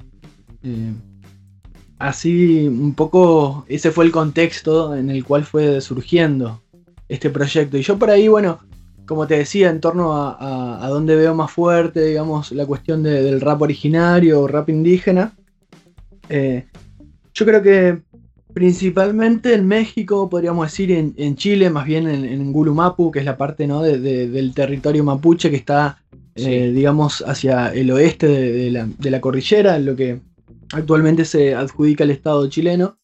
Eh, 0.63 0.93
así 1.99 2.67
un 2.67 2.93
poco 2.95 3.65
ese 3.69 3.91
fue 3.91 4.05
el 4.05 4.11
contexto 4.11 4.95
en 4.95 5.09
el 5.09 5.23
cual 5.23 5.45
fue 5.45 5.79
surgiendo 5.79 6.61
este 7.07 7.29
proyecto. 7.29 7.77
Y 7.77 7.81
yo 7.83 7.97
por 7.97 8.09
ahí, 8.09 8.27
bueno, 8.27 8.59
como 9.05 9.27
te 9.27 9.37
decía, 9.37 9.69
en 9.69 9.79
torno 9.79 10.13
a, 10.13 10.83
a, 10.83 10.89
donde 10.89 11.15
veo 11.15 11.33
más 11.35 11.51
fuerte, 11.51 12.03
digamos, 12.03 12.51
la 12.51 12.65
cuestión 12.65 13.03
del 13.03 13.39
rap 13.39 13.61
originario 13.61 14.41
o 14.41 14.47
rap 14.47 14.69
indígena, 14.69 15.33
eh, 16.29 16.65
yo 17.33 17.45
creo 17.45 17.61
que 17.61 18.01
principalmente 18.53 19.53
en 19.53 19.67
México, 19.67 20.29
podríamos 20.29 20.67
decir 20.67 20.89
en, 20.91 21.35
Chile, 21.35 21.69
más 21.69 21.85
bien 21.85 22.07
en, 22.07 22.23
en, 22.23 22.53
Gulumapu, 22.53 23.11
que 23.11 23.19
es 23.19 23.25
la 23.25 23.35
parte 23.35 23.67
¿no? 23.67 23.81
del 23.81 24.53
territorio 24.53 25.03
mapuche 25.03 25.49
que 25.49 25.57
está, 25.57 26.01
eh, 26.35 26.71
digamos, 26.73 27.21
hacia 27.27 27.73
el 27.73 27.91
oeste 27.91 28.27
de, 28.27 28.71
la, 28.71 28.87
de, 28.97 29.11
la, 29.11 29.19
cordillera, 29.19 29.77
lo 29.77 29.97
que 29.97 30.21
actualmente 30.71 31.25
se 31.25 31.53
adjudica 31.53 32.05
al 32.05 32.11
Estado 32.11 32.47
chileno. 32.47 32.97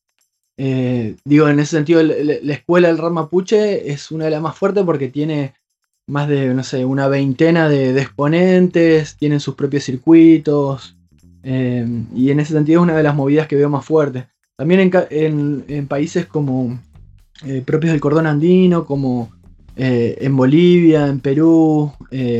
Eh, 0.56 1.16
digo, 1.26 1.50
en 1.50 1.60
ese 1.60 1.76
sentido, 1.76 2.02
la, 2.02 2.54
escuela 2.54 2.88
del 2.88 2.98
rap 2.98 3.12
mapuche 3.12 3.92
es 3.92 4.10
una 4.12 4.26
de 4.26 4.32
las 4.32 4.42
más 4.42 4.56
fuertes 4.56 4.86
porque 4.86 5.10
tiene 5.10 5.56
más 6.08 6.30
de, 6.30 6.54
no 6.54 6.64
sé, 6.64 6.86
una 6.86 7.08
veintena 7.08 7.68
de, 7.68 8.00
exponentes, 8.00 9.18
tienen 9.18 9.40
sus 9.40 9.56
propios 9.56 9.84
circuitos, 9.84 10.96
eh, 11.44 11.86
y 12.16 12.32
en 12.32 12.40
ese 12.40 12.54
sentido 12.54 12.82
es 12.82 12.84
una 12.84 12.98
de 12.98 13.04
las 13.04 13.16
movidas 13.16 13.48
que 13.48 13.56
veo 13.56 13.70
más 13.70 13.86
fuertes. 13.86 14.26
También 14.56 14.92
en, 15.10 15.88
países 15.88 16.26
como 16.28 16.80
eh, 17.46 17.64
propios 17.66 17.92
del 17.92 18.02
cordón 18.02 18.28
andino, 18.28 18.86
como 18.86 19.32
en 19.76 20.36
Bolivia, 20.36 21.08
en 21.08 21.22
Perú, 21.22 21.92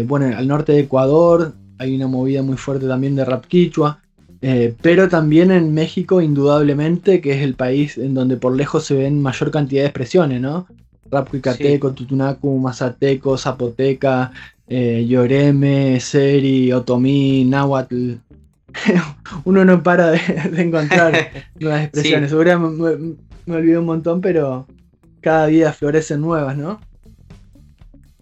bueno, 0.06 0.38
al 0.38 0.48
norte 0.48 0.74
de 0.74 0.82
Ecuador, 0.82 1.56
hay 1.80 1.96
una 1.96 2.06
movida 2.06 2.44
muy 2.44 2.58
fuerte 2.58 2.88
también 2.88 3.16
de 3.16 3.26
rap 3.26 3.46
quichua. 3.46 4.02
Eh, 4.42 4.74
pero 4.82 5.08
también 5.08 5.52
en 5.52 5.74
México, 5.74 6.20
indudablemente, 6.20 7.22
que 7.22 7.34
es 7.34 7.44
el 7.44 7.54
país 7.54 7.98
en 7.98 8.16
donde 8.16 8.38
por 8.38 8.56
lejos 8.56 8.86
se 8.86 8.96
ven 8.96 9.22
mayor 9.22 9.52
cantidad 9.52 9.84
de 9.84 9.88
expresiones, 9.88 10.42
¿no? 10.42 10.68
Rap 11.12 11.30
Cuicateco, 11.30 11.92
Tutunacu, 11.94 12.58
Mazateco, 12.58 13.38
Zapoteca, 13.38 14.32
eh, 14.68 15.06
Lloreme, 15.08 16.00
Seri, 16.00 16.72
Otomí, 16.72 17.46
Náhuatl. 17.46 18.14
Uno 19.46 19.66
no 19.66 19.84
para 19.84 20.12
de, 20.12 20.20
encontrar 20.58 21.32
nuevas 21.60 21.84
expresiones. 21.84 22.30
Seguramente 22.30 22.82
me, 22.82 23.16
me, 23.46 23.56
olvidé 23.56 23.78
un 23.78 23.86
montón, 23.86 24.22
pero 24.22 24.68
cada 25.22 25.48
día 25.48 25.74
florecen 25.74 26.22
nuevas, 26.22 26.58
¿no? 26.58 26.80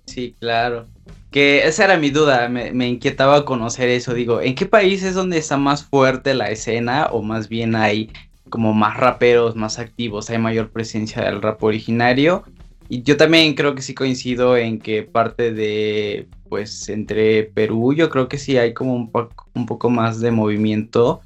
Sí, 0.06 0.36
claro. 0.39 0.88
Que 1.32 1.68
esa 1.68 1.86
era 1.86 1.98
mi 1.98 2.10
duda, 2.10 2.50
me, 2.50 2.88
inquietaba 2.88 3.46
conocer 3.46 3.89
eso. 3.89 4.13
Digo, 4.13 4.41
¿en 4.41 4.56
qué 4.56 4.65
país 4.65 5.03
es 5.03 5.13
donde 5.13 5.38
está 5.38 5.58
más 5.58 5.86
fuerte 5.86 6.34
la 6.34 6.50
escena? 6.50 7.08
O 7.12 7.22
más 7.22 7.50
bien 7.50 7.75
hay 7.75 8.12
como 8.50 8.74
más 8.74 8.98
raperos, 8.98 9.56
más 9.56 9.77
activos, 9.77 10.29
hay 10.32 10.39
mayor 10.39 10.72
presencia 10.72 11.22
del 11.24 11.41
rap 11.41 11.63
originario. 11.63 12.44
Y 12.89 13.03
yo 13.03 13.17
también 13.17 13.53
creo 13.53 13.75
que 13.75 13.84
sí 13.84 13.93
coincido 13.93 14.58
en 14.58 14.79
que 14.79 15.03
parte 15.03 15.53
de, 15.53 16.27
pues, 16.50 16.89
entre 16.89 17.43
Perú, 17.43 17.93
yo 17.93 18.10
creo 18.10 18.27
que 18.27 18.39
sí 18.39 18.58
hay 18.58 18.74
como 18.74 18.96
un, 18.96 19.12
un 19.53 19.65
poco 19.67 19.91
más 19.91 20.19
de 20.19 20.31
movimiento. 20.31 21.22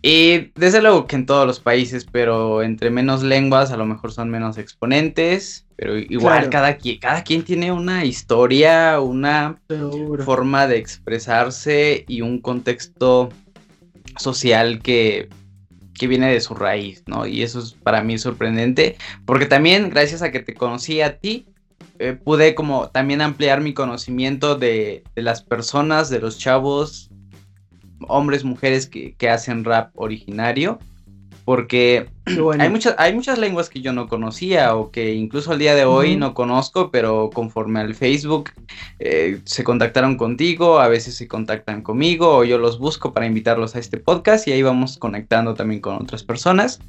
Y 0.00 0.52
desde 0.54 0.80
luego 0.80 1.06
que 1.06 1.16
en 1.16 1.26
todos 1.26 1.46
los 1.46 1.60
países, 1.60 2.06
pero 2.10 2.62
entre 2.62 2.90
menos 2.90 3.22
lenguas 3.22 3.72
a 3.72 3.76
lo 3.76 3.84
mejor 3.84 4.12
son 4.12 4.30
menos 4.30 4.56
exponentes, 4.56 5.66
pero 5.76 5.98
igual 5.98 6.48
cada, 6.50 6.76
quien, 6.76 6.98
cada 6.98 7.24
quien 7.24 7.42
tiene 7.42 7.70
una 7.70 8.04
historia, 8.04 9.00
una 9.00 9.60
forma 10.24 10.66
de 10.66 10.78
expresarse 10.78 12.04
y 12.08 12.20
un 12.22 12.40
contexto 12.40 13.30
social 14.18 14.80
que, 14.80 15.28
que 15.94 16.06
viene 16.06 16.32
de 16.32 16.40
su 16.40 16.54
raíz, 16.54 17.04
¿no? 17.06 17.26
Y 17.26 17.42
eso 17.42 17.60
es 17.60 17.72
para 17.72 18.02
mí 18.02 18.18
sorprendente, 18.18 18.96
porque 19.24 19.46
también 19.46 19.90
gracias 19.90 20.22
a 20.22 20.30
que 20.30 20.40
te 20.40 20.54
conocí 20.54 21.00
a 21.00 21.18
ti, 21.18 21.46
eh, 21.98 22.12
pude 22.12 22.54
como 22.54 22.88
también 22.88 23.20
ampliar 23.20 23.60
mi 23.60 23.72
conocimiento 23.72 24.56
de, 24.56 25.04
de 25.14 25.22
las 25.22 25.42
personas, 25.42 26.10
de 26.10 26.18
los 26.18 26.38
chavos, 26.38 27.10
hombres, 28.08 28.44
mujeres 28.44 28.86
que, 28.86 29.28
hacen 29.28 29.64
rap 29.64 29.90
originario. 29.94 30.78
Porque 31.44 32.08
hay, 32.58 32.70
muchas, 32.70 32.94
hay 32.98 33.14
muchas 33.14 33.38
lenguas 33.38 33.68
que 33.68 33.82
yo 33.82 33.92
no 33.92 34.08
conocía 34.08 34.74
o 34.76 34.90
que 34.90 35.14
incluso 35.14 35.52
al 35.52 35.58
día 35.58 35.74
de 35.74 35.84
hoy 35.84 36.16
no 36.16 36.32
conozco, 36.32 36.90
pero 36.90 37.28
conforme 37.32 37.80
al 37.80 37.94
Facebook 37.94 38.50
eh, 38.98 39.40
se 39.44 39.62
contactaron 39.62 40.16
contigo, 40.16 40.78
a 40.78 40.88
veces 40.88 41.16
se 41.16 41.28
contactan 41.28 41.82
conmigo 41.82 42.38
o 42.38 42.44
yo 42.44 42.56
los 42.56 42.78
busco 42.78 43.12
para 43.12 43.26
invitarlos 43.26 43.76
a 43.76 43.78
este 43.78 43.98
podcast 43.98 44.48
y 44.48 44.52
ahí 44.52 44.62
vamos 44.62 44.96
conectando 44.96 45.54
también 45.54 45.82
con 45.82 45.96
otras 45.96 46.22
personas 46.22 46.80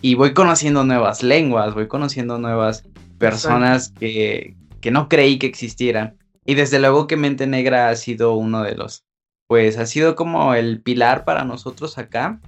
y 0.00 0.14
voy 0.14 0.32
conociendo 0.32 0.84
nuevas 0.84 1.22
lenguas, 1.22 1.74
voy 1.74 1.88
conociendo 1.88 2.38
nuevas 2.38 2.84
personas 3.18 3.90
que, 3.90 4.56
que 4.80 4.90
no 4.90 5.08
creí 5.08 5.38
que 5.38 5.46
existieran. 5.46 6.16
Y 6.46 6.54
desde 6.54 6.78
luego 6.78 7.06
que 7.06 7.16
Mente 7.16 7.46
Negra 7.46 7.90
ha 7.90 7.96
sido 7.96 8.34
uno 8.34 8.62
de 8.62 8.74
los 8.74 9.04
pues 9.48 9.78
ha 9.78 9.86
sido 9.86 10.14
como 10.14 10.54
el 10.54 10.80
pilar 10.82 11.24
para 11.24 11.44
nosotros 11.44 11.98
acá. 11.98 12.40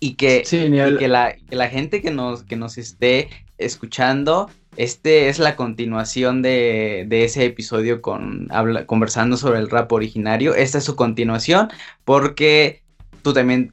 Y 0.00 0.14
que, 0.14 0.44
que, 0.48 1.08
la, 1.08 1.34
la, 1.50 1.68
gente 1.68 2.00
que 2.00 2.10
nos, 2.10 2.44
que 2.44 2.56
nos 2.56 2.78
esté 2.78 3.30
escuchando, 3.58 4.48
este 4.76 5.28
es 5.28 5.40
la 5.40 5.56
continuación 5.56 6.40
de, 6.40 7.04
de 7.08 7.24
ese 7.24 7.44
episodio 7.44 8.00
con 8.00 8.46
habla, 8.50 8.86
conversando 8.86 9.36
sobre 9.36 9.58
el 9.58 9.68
rap 9.68 9.92
originario. 9.92 10.54
Esta 10.54 10.78
es 10.78 10.84
su 10.84 10.94
continuación 10.94 11.68
porque 12.04 12.82
tú 13.22 13.32
también 13.32 13.72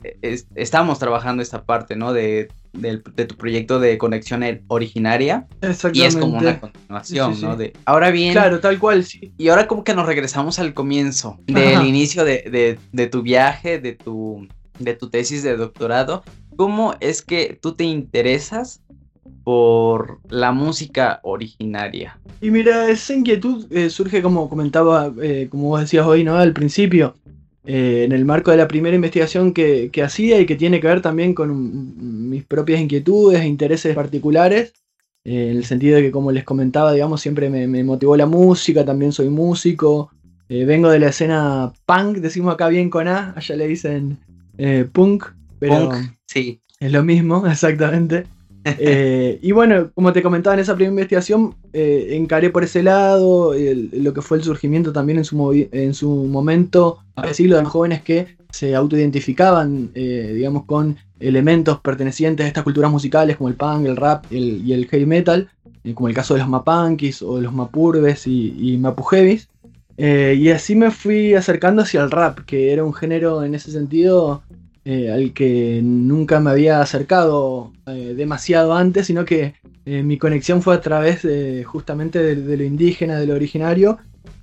estamos 0.55 0.99
trabajando 0.99 1.41
esta 1.41 1.63
parte, 1.63 1.95
¿no? 1.95 2.13
De, 2.13 2.49
tu 2.73 3.37
proyecto 3.37 3.79
de 3.79 3.97
conexión 3.97 4.43
originaria. 4.67 5.47
Y 5.93 6.01
es 6.01 6.15
como 6.17 6.37
una 6.37 6.59
continuación, 6.59 7.39
¿no? 7.41 7.55
De, 7.55 7.73
ahora 7.85 8.11
bien. 8.11 8.33
Claro, 8.33 8.59
tal 8.59 8.79
cual, 8.79 9.05
sí. 9.05 9.31
Y 9.37 9.47
ahora 9.47 9.67
como 9.67 9.83
que 9.83 9.95
nos 9.95 10.05
regresamos 10.05 10.59
al 10.59 10.73
comienzo, 10.73 11.39
del 11.45 11.85
inicio 11.85 12.25
de, 12.25 13.09
tu 13.11 13.21
viaje, 13.21 13.79
de 13.79 13.93
tu, 13.93 14.47
de 14.79 14.93
tu 14.93 15.09
tesis 15.09 15.43
de 15.43 15.57
doctorado. 15.57 16.23
¿Cómo 16.55 16.95
es 16.99 17.21
que 17.21 17.57
tú 17.61 17.73
te 17.73 17.83
interesas 17.83 18.81
por 19.43 20.19
la 20.29 20.51
música 20.51 21.19
originaria? 21.23 22.19
Y 22.41 22.51
mira, 22.51 22.89
esa 22.89 23.13
inquietud 23.13 23.65
eh, 23.71 23.89
surge 23.89 24.21
como 24.21 24.49
comentaba, 24.49 25.13
eh, 25.21 25.47
como 25.49 25.69
vos 25.69 25.81
decías 25.81 26.05
hoy, 26.05 26.23
¿no? 26.23 26.37
Al 26.37 26.53
principio 26.53 27.15
eh, 27.65 28.03
en 28.05 28.11
el 28.11 28.25
marco 28.25 28.51
de 28.51 28.57
la 28.57 28.67
primera 28.67 28.95
investigación 28.95 29.53
que, 29.53 29.91
hacía 30.03 30.39
y 30.39 30.45
que 30.45 30.55
tiene 30.55 30.79
que 30.79 30.87
ver 30.87 31.01
también 31.01 31.33
con 31.33 32.29
mis 32.29 32.43
propias 32.45 32.79
inquietudes 32.79 33.41
e 33.41 33.47
intereses 33.47 33.95
particulares, 33.95 34.73
en 35.23 35.57
el 35.57 35.65
sentido 35.65 35.95
de 35.95 36.03
que 36.03 36.11
como 36.11 36.31
les 36.31 36.43
comentaba, 36.43 36.93
digamos, 36.93 37.19
siempre 37.19 37.49
me, 37.49 37.83
motivó 37.83 38.15
la 38.15 38.27
música, 38.27 38.85
también 38.85 39.11
soy 39.11 39.29
músico, 39.29 40.11
vengo 40.47 40.89
de 40.89 40.99
la 40.99 41.07
escena 41.07 41.73
punk, 41.87 42.17
decimos 42.17 42.53
acá 42.53 42.67
bien 42.67 42.91
con 42.91 43.07
A, 43.07 43.33
allá 43.35 43.55
le 43.55 43.67
dicen 43.67 44.19
punk, 44.91 45.25
pero 45.59 45.91
sí. 46.25 46.61
es 46.79 46.91
lo 46.91 47.03
mismo, 47.03 47.45
exactamente. 47.47 48.25
Eh, 48.79 49.39
y 49.41 49.51
bueno, 49.51 49.91
como 49.93 50.11
te 50.11 50.23
comentaba 50.23 50.55
en 50.55 50.59
esa 50.59 50.73
primera 50.73 50.91
investigación, 50.91 51.55
eh, 51.71 52.09
encaré 52.11 52.49
por 52.49 52.63
ese 52.63 52.81
lado 52.81 53.53
lo 53.53 54.13
que 54.13 54.21
fue 54.21 54.37
el 54.37 54.43
surgimiento 54.43 54.91
también 54.91 55.19
en 55.19 55.25
su, 55.25 55.67
en 55.71 55.93
su 55.93 56.09
momento, 56.09 56.99
a 57.15 57.27
decirlo, 57.27 57.57
de 57.57 57.65
jóvenes 57.65 58.01
que 58.01 58.37
se 58.51 58.73
autoidentificaban, 58.73 59.91
eh, 59.93 60.31
digamos, 60.33 60.65
con 60.65 60.97
elementos 61.19 61.79
pertenecientes 61.79 62.43
a 62.43 62.47
estas 62.47 62.63
culturas 62.63 62.91
musicales 62.91 63.37
como 63.37 63.49
el 63.49 63.55
punk, 63.55 63.85
el 63.85 63.95
rap 63.95 64.25
y 64.31 64.73
el 64.73 64.87
heavy 64.87 65.05
metal, 65.05 65.49
como 65.93 66.07
el 66.07 66.15
caso 66.15 66.33
de 66.33 66.39
los 66.39 66.49
mapunkis 66.49 67.21
o 67.21 67.35
de 67.35 67.43
los 67.43 67.53
mapurbes 67.53 68.25
y, 68.25 68.55
y 68.57 68.77
mapujevis. 68.77 69.47
Y 69.97 70.49
así 70.49 70.75
me 70.75 70.91
fui 70.91 71.33
acercando 71.35 71.81
hacia 71.81 72.03
el 72.03 72.11
rap, 72.11 72.39
que 72.45 72.73
era 72.73 72.83
un 72.83 72.93
género 72.93 73.43
en 73.43 73.55
ese 73.55 73.71
sentido 73.71 74.43
eh, 74.87 75.11
al 75.11 75.33
que 75.33 75.81
nunca 75.83 76.39
me 76.39 76.51
había 76.51 76.79
acercado 76.79 77.71
eh, 77.87 78.13
demasiado 78.15 78.75
antes, 78.75 79.07
sino 79.07 79.25
que 79.25 79.55
eh, 79.87 80.03
mi 80.03 80.19
conexión 80.19 80.61
fue 80.61 80.75
a 80.75 80.81
través 80.81 81.23
de, 81.23 81.63
justamente 81.63 82.35
de, 82.35 82.55
lo 82.55 82.63
indígena, 82.63 83.17
de 83.17 83.25
lo 83.25 83.33
originario, 83.33 83.97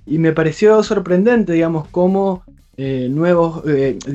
y 0.05 0.17
me 0.17 0.33
pareció 0.33 0.83
sorprendente, 0.83 1.53
digamos, 1.53 1.87
cómo 1.89 2.43
nuevos 2.75 3.63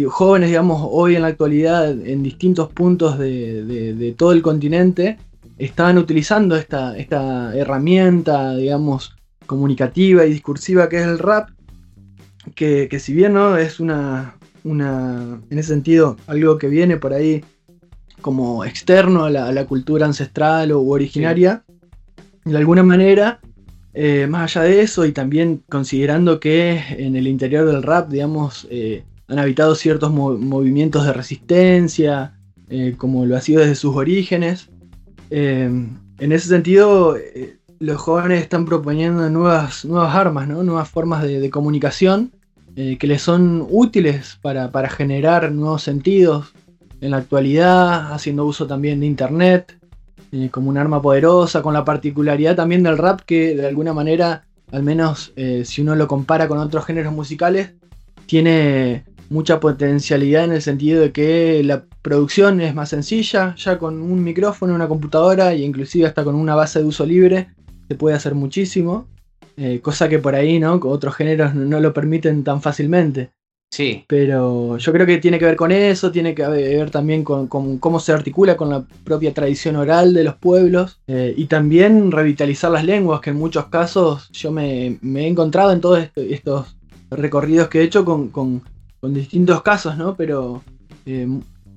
jóvenes, 0.08 0.48
digamos, 0.48 0.82
hoy 0.90 1.14
en 1.14 1.22
la 1.22 1.28
actualidad, 1.28 1.90
en 1.90 2.22
distintos 2.22 2.68
puntos 2.72 3.18
de, 3.18 4.14
todo 4.18 4.32
el 4.32 4.42
continente, 4.42 5.16
estaban 5.56 5.96
utilizando 5.96 6.56
esta, 6.56 6.98
esta 6.98 7.56
herramienta, 7.56 8.54
digamos, 8.56 9.16
comunicativa 9.48 10.24
y 10.24 10.30
discursiva 10.30 10.88
que 10.88 10.98
es 10.98 11.06
el 11.06 11.18
rap, 11.18 11.50
que, 12.54 12.86
que 12.88 13.00
si 13.00 13.12
bien 13.12 13.32
no 13.32 13.56
es 13.56 13.80
una, 13.80 14.36
una, 14.62 15.40
en 15.50 15.58
ese 15.58 15.70
sentido, 15.70 16.16
algo 16.28 16.58
que 16.58 16.68
viene 16.68 16.96
por 16.96 17.12
ahí 17.12 17.44
como 18.20 18.64
externo 18.64 19.24
a 19.24 19.30
la, 19.30 19.64
cultura 19.66 20.06
ancestral 20.06 20.72
o 20.72 20.82
originaria, 20.82 21.64
de 22.44 22.56
alguna 22.56 22.82
manera, 22.82 23.40
eh, 23.94 24.26
más 24.28 24.56
allá 24.56 24.68
de 24.68 24.80
eso, 24.82 25.04
y 25.06 25.12
también 25.12 25.62
considerando 25.68 26.40
que 26.40 26.82
en 26.90 27.16
el 27.16 27.26
interior 27.26 27.66
del 27.66 27.82
rap, 27.82 28.08
digamos, 28.08 28.66
eh, 28.70 29.04
han 29.28 29.38
habitado 29.38 29.74
ciertos 29.74 30.12
movimientos 30.12 31.04
de 31.04 31.12
resistencia, 31.12 32.38
eh, 32.70 32.94
como 32.96 33.26
lo 33.26 33.36
ha 33.36 33.40
sido 33.40 33.60
desde 33.60 33.74
sus 33.74 33.96
orígenes. 33.96 34.70
en 35.30 36.32
ese 36.32 36.48
sentido, 36.48 37.16
los 37.80 38.00
jóvenes 38.00 38.42
están 38.42 38.64
proponiendo 38.64 39.28
nuevas, 39.30 39.84
armas, 39.84 40.48
nuevas 40.48 40.88
formas 40.88 41.22
de, 41.22 41.50
comunicación 41.50 42.32
que 42.74 43.06
les 43.08 43.22
son 43.22 43.66
útiles 43.68 44.38
para, 44.40 44.70
para 44.70 44.88
generar 44.88 45.50
nuevos 45.50 45.82
sentidos 45.82 46.52
en 47.00 47.10
la 47.10 47.16
actualidad, 47.16 48.12
haciendo 48.12 48.44
uso 48.44 48.68
también 48.68 49.00
de 49.00 49.06
Internet. 49.06 49.78
Eh, 50.30 50.50
como 50.50 50.68
un 50.68 50.76
arma 50.76 51.00
poderosa, 51.00 51.62
con 51.62 51.72
la 51.72 51.86
particularidad 51.86 52.54
también 52.54 52.82
del 52.82 52.98
rap 52.98 53.20
que 53.22 53.56
de 53.56 53.66
alguna 53.66 53.94
manera, 53.94 54.44
al 54.72 54.82
menos 54.82 55.32
eh, 55.36 55.62
si 55.64 55.80
uno 55.80 55.94
lo 55.94 56.06
compara 56.06 56.48
con 56.48 56.58
otros 56.58 56.84
géneros 56.84 57.14
musicales, 57.14 57.72
tiene 58.26 59.04
mucha 59.30 59.58
potencialidad 59.58 60.44
en 60.44 60.52
el 60.52 60.60
sentido 60.60 61.00
de 61.00 61.12
que 61.12 61.62
la 61.64 61.84
producción 62.02 62.60
es 62.60 62.74
más 62.74 62.90
sencilla, 62.90 63.54
ya 63.56 63.78
con 63.78 64.02
un 64.02 64.22
micrófono, 64.22 64.74
una 64.74 64.86
computadora 64.86 65.52
e 65.52 65.60
inclusive 65.60 66.06
hasta 66.06 66.24
con 66.24 66.34
una 66.34 66.54
base 66.54 66.80
de 66.80 66.84
uso 66.84 67.06
libre 67.06 67.48
se 67.88 67.94
puede 67.94 68.14
hacer 68.14 68.34
muchísimo, 68.34 69.06
eh, 69.56 69.80
cosa 69.80 70.08
que 70.08 70.18
por 70.18 70.34
ahí 70.34 70.60
¿no? 70.60 70.74
otros 70.84 71.14
géneros 71.16 71.54
no 71.54 71.80
lo 71.80 71.92
permiten 71.92 72.44
tan 72.44 72.62
fácilmente. 72.62 73.30
Sí. 73.70 74.04
Pero 74.08 74.78
yo 74.78 74.92
creo 74.92 75.06
que 75.06 75.18
tiene 75.18 75.38
que 75.38 75.44
ver 75.44 75.56
con 75.56 75.72
eso, 75.72 76.10
tiene 76.10 76.34
que 76.34 76.46
ver 76.46 76.90
también 76.90 77.22
con, 77.22 77.48
cómo 77.48 78.00
se 78.00 78.12
articula 78.12 78.56
con 78.56 78.70
la 78.70 78.84
propia 79.04 79.34
tradición 79.34 79.76
oral 79.76 80.14
de 80.14 80.24
los 80.24 80.36
pueblos 80.36 81.00
eh, 81.06 81.34
y 81.36 81.46
también 81.46 82.10
revitalizar 82.10 82.70
las 82.70 82.84
lenguas, 82.84 83.20
que 83.20 83.30
en 83.30 83.36
muchos 83.36 83.66
casos 83.66 84.30
yo 84.30 84.52
me, 84.52 84.98
he 85.02 85.26
encontrado 85.26 85.72
en 85.72 85.80
todos 85.80 86.08
estos 86.16 86.76
recorridos 87.10 87.68
que 87.68 87.80
he 87.80 87.84
hecho 87.84 88.04
con, 88.04 88.62
distintos 89.02 89.62
casos, 89.62 89.96
¿no? 89.96 90.16
Pero 90.16 90.62
eh, 91.04 91.28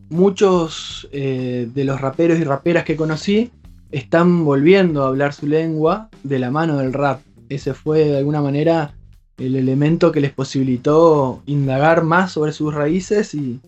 muchos 0.10 1.08
eh, 1.12 1.70
de 1.74 1.84
los 1.84 2.00
raperos 2.00 2.39
y 2.39 2.44
raperas 2.44 2.84
que 2.84 2.96
conocí 2.96 3.51
están 3.92 4.46
volviendo 4.46 5.04
a 5.04 5.08
hablar 5.08 5.34
su 5.34 5.48
lengua 5.48 6.10
de 6.24 6.40
la 6.40 6.52
mano 6.52 6.78
del 6.78 6.94
rap. 6.94 7.22
Ese 7.50 7.74
fue 7.74 8.06
de 8.06 8.18
alguna 8.18 8.42
manera 8.42 8.96
el 9.38 9.56
elemento 9.56 10.12
que 10.12 10.22
les 10.22 10.32
posibilitó 10.32 11.42
indagar 11.46 12.04
más 12.04 12.32
sobre 12.32 12.54
sus 12.54 12.74
raíces 12.74 13.34
y 13.34 13.60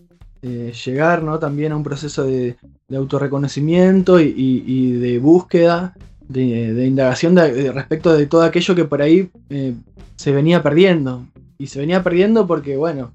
eh, 0.42 0.72
llegar 0.84 1.22
¿no? 1.22 1.38
también 1.38 1.72
a 1.72 1.76
un 1.76 1.82
proceso 1.82 2.24
de, 2.24 2.56
autorreconocimiento 2.94 4.20
y, 4.20 4.92
de 4.92 5.18
búsqueda, 5.18 5.94
de, 6.28 6.86
indagación 6.86 7.34
respecto 7.36 8.12
de 8.12 8.26
todo 8.26 8.42
aquello 8.42 8.74
que 8.74 8.84
por 8.84 9.02
ahí 9.02 9.30
eh, 9.50 9.74
se 10.16 10.32
venía 10.32 10.62
perdiendo. 10.62 11.26
Y 11.58 11.66
se 11.68 11.80
venía 11.80 12.02
perdiendo 12.02 12.46
porque, 12.46 12.76
bueno, 12.76 13.12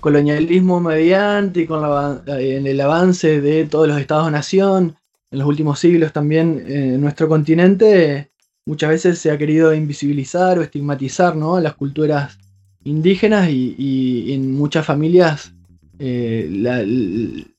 colonialismo 0.00 0.80
mediante 0.80 1.62
y 1.62 1.66
con 1.66 1.82
en 2.28 2.66
el 2.66 2.80
avance 2.80 3.40
de 3.40 3.64
todos 3.66 3.88
los 3.88 4.00
estados-nación, 4.00 4.96
en 5.30 5.38
los 5.38 5.48
últimos 5.48 5.78
siglos 5.78 6.12
también 6.12 6.64
en 6.66 7.00
nuestro 7.00 7.28
continente, 7.28 8.30
muchas 8.66 8.90
veces 8.90 9.18
se 9.18 9.30
ha 9.30 9.38
querido 9.38 9.74
invisibilizar 9.74 10.58
o 10.58 10.62
estigmatizar 10.62 11.36
¿no? 11.36 11.60
las 11.60 11.74
culturas 11.74 12.38
indígenas 12.84 13.48
y, 13.50 14.32
en 14.32 14.52
muchas 14.52 14.84
familias 14.86 15.52
eh, 15.98 16.48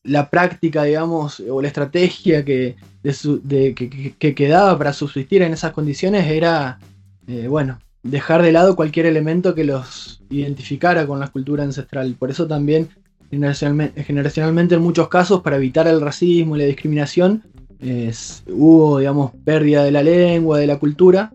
la, 0.04 0.30
práctica, 0.30 0.84
digamos, 0.84 1.42
o 1.42 1.62
la 1.62 1.68
estrategia 1.68 2.46
que, 2.46 2.76
que, 3.04 4.36
quedaba 4.36 4.78
para 4.78 4.94
subsistir 4.94 5.42
en 5.42 5.54
esas 5.54 5.74
condiciones 5.74 6.26
era, 6.28 6.80
eh, 7.28 7.48
bueno, 7.48 7.80
dejar 8.04 8.42
de 8.42 8.52
lado 8.52 8.76
cualquier 8.76 9.06
elemento 9.06 9.54
que 9.54 9.66
los 9.66 10.22
identificara 10.30 11.06
con 11.06 11.20
la 11.20 11.28
cultura 11.28 11.64
ancestral. 11.64 12.16
Por 12.18 12.32
eso 12.32 12.48
también 12.48 12.90
generacionalmente 13.30 14.76
en 14.76 14.82
muchos 14.82 15.10
casos, 15.10 15.42
para 15.42 15.58
evitar 15.58 15.88
el 15.88 16.02
racismo 16.02 16.56
y 16.56 16.60
la 16.60 16.66
discriminación, 16.66 17.44
hubo, 17.82 19.00
digamos, 19.00 19.32
pérdida 19.44 19.84
de 19.84 19.92
la 19.92 20.04
lengua, 20.04 20.60
de 20.60 20.68
la 20.68 20.80
cultura, 20.80 21.32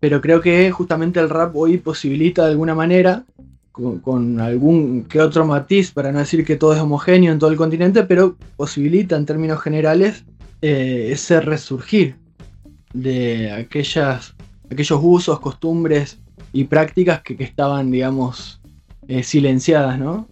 pero 0.00 0.20
creo 0.20 0.40
que 0.40 0.70
justamente 0.70 1.20
el 1.20 1.30
rap 1.30 1.54
hoy 1.56 1.78
posibilita 1.78 2.44
de 2.44 2.52
alguna 2.52 2.74
manera, 2.74 3.24
con, 3.72 4.40
algún 4.40 5.04
que 5.04 5.20
otro 5.20 5.44
matiz, 5.44 5.92
para 5.92 6.12
no 6.12 6.18
decir 6.18 6.44
que 6.44 6.56
todo 6.56 6.74
es 6.74 6.80
homogéneo 6.80 7.32
en 7.32 7.38
todo 7.38 7.50
el 7.50 7.56
continente, 7.56 8.04
pero 8.04 8.36
posibilita 8.56 9.16
en 9.16 9.26
términos 9.26 9.60
generales 9.60 10.24
eh, 10.62 11.10
ese 11.12 11.40
resurgir 11.40 12.16
de 12.94 13.52
aquellas, 13.52 14.34
aquellos 14.70 15.00
usos, 15.02 15.40
costumbres 15.40 16.18
y 16.52 16.64
prácticas 16.64 17.20
que, 17.22 17.36
estaban, 17.38 17.90
digamos, 17.90 18.60
eh, 19.08 19.22
silenciadas, 19.22 19.98
¿no? 19.98 20.26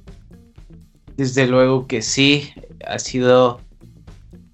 Desde 1.17 1.47
luego 1.47 1.87
que 1.87 2.01
sí, 2.01 2.51
ha 2.87 2.99
sido 2.99 3.61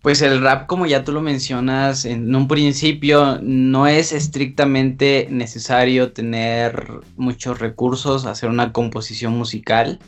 pues 0.03 0.23
el 0.23 0.41
rap, 0.41 0.67
como 0.67 0.87
ya 0.87 1.05
tú 1.05 1.13
lo 1.13 1.21
mencionas, 1.21 2.05
en 2.05 2.35
un 2.35 2.49
principio 2.49 3.39
no 3.43 3.87
es 3.87 4.13
estrictamente 4.13 5.29
necesario 5.31 6.13
tener 6.13 7.01
muchos 7.17 7.59
recursos, 7.59 8.25
hacer 8.25 8.49
una 8.49 8.73
composición 8.73 9.37
musical. 9.37 9.99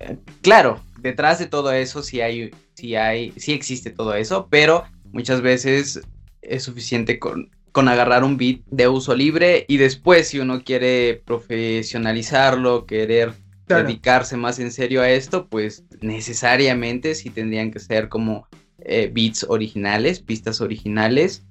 Eh, 0.00 0.18
claro, 0.42 0.80
detrás 1.00 1.40
de 1.40 1.46
todo 1.46 1.72
eso 1.72 2.02
sí 2.02 2.20
hay, 2.20 2.50
sí 2.74 2.94
hay, 2.94 3.32
sí 3.36 3.52
existe 3.52 3.90
todo 3.90 4.14
eso, 4.14 4.46
pero 4.48 4.84
muchas 5.12 5.40
veces 5.40 6.00
es 6.42 6.62
suficiente 6.62 7.18
con, 7.18 7.50
con 7.72 7.88
agarrar 7.88 8.22
un 8.22 8.36
beat 8.36 8.60
de 8.70 8.86
uso 8.86 9.14
libre 9.16 9.64
y 9.66 9.78
después 9.78 10.28
si 10.28 10.38
uno 10.38 10.62
quiere 10.62 11.20
profesionalizarlo, 11.24 12.86
querer 12.86 13.32
dedicarse 13.66 14.36
más 14.36 14.60
en 14.60 14.70
serio 14.70 15.02
a 15.02 15.10
esto, 15.10 15.48
pues 15.48 15.84
necesariamente 16.00 17.16
sí 17.16 17.30
tendrían 17.30 17.72
que 17.72 17.80
ser 17.80 18.08
como 18.08 18.46
eh, 18.80 19.10
beats 19.12 19.44
originales, 19.48 20.20
pistas 20.20 20.60
originales 20.60 21.42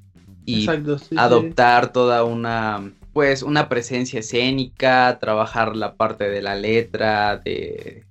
y 0.46 0.68
adoptar 1.16 1.92
toda 1.92 2.24
una 2.24 2.92
pues 3.14 3.44
una 3.44 3.70
presencia 3.70 4.20
escénica, 4.20 5.18
trabajar 5.22 5.76
la 5.78 5.96
parte 5.96 6.30
de 6.30 6.42
la 6.42 6.56
letra, 6.56 7.38
de 7.38 8.04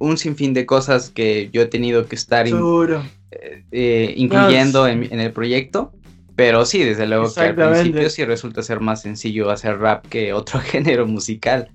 un 0.00 0.18
sinfín 0.18 0.52
de 0.52 0.66
cosas 0.66 1.10
que 1.10 1.48
yo 1.52 1.62
he 1.62 1.66
tenido 1.66 2.06
que 2.06 2.16
estar 2.16 2.46
eh, 2.48 3.64
eh, 3.70 4.14
incluyendo 4.16 4.88
en, 4.88 5.18
el 5.18 5.32
proyecto. 5.32 5.92
Pero 6.34 6.64
sí, 6.64 6.82
desde 6.82 7.06
luego 7.06 7.32
que 7.32 7.40
al 7.40 7.54
principio 7.54 8.10
sí 8.10 8.24
resulta 8.24 8.62
ser 8.62 8.80
más 8.80 9.02
sencillo 9.02 9.48
hacer 9.50 9.78
rap 9.78 10.06
que 10.08 10.32
otro 10.32 10.58
género 10.72 11.06
musical. 11.06 11.68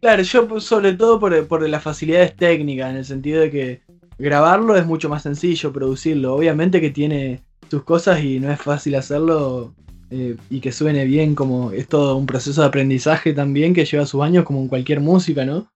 Claro, 0.00 0.22
yo 0.22 0.48
pues, 0.48 0.64
sobre 0.64 0.94
todo 0.94 1.20
por, 1.20 1.46
por 1.46 1.68
las 1.68 1.82
facilidades 1.82 2.34
técnicas, 2.36 2.90
en 2.90 2.96
el 2.96 3.04
sentido 3.04 3.42
de 3.42 3.50
que 3.50 3.80
grabarlo 4.18 4.76
es 4.76 4.86
mucho 4.86 5.08
más 5.08 5.22
sencillo, 5.22 5.72
producirlo. 5.72 6.34
Obviamente 6.34 6.80
que 6.80 6.90
tiene 6.90 7.42
sus 7.70 7.84
cosas 7.84 8.22
y 8.22 8.40
no 8.40 8.50
es 8.50 8.60
fácil 8.60 8.94
hacerlo 8.94 9.74
eh, 10.10 10.36
y 10.50 10.60
que 10.60 10.72
suene 10.72 11.04
bien, 11.04 11.34
como 11.34 11.72
es 11.72 11.88
todo 11.88 12.16
un 12.16 12.26
proceso 12.26 12.60
de 12.60 12.68
aprendizaje 12.68 13.32
también 13.32 13.74
que 13.74 13.84
lleva 13.84 14.06
sus 14.06 14.22
años 14.22 14.44
como 14.44 14.60
en 14.60 14.68
cualquier 14.68 15.00
música, 15.00 15.44
¿no? 15.44 15.68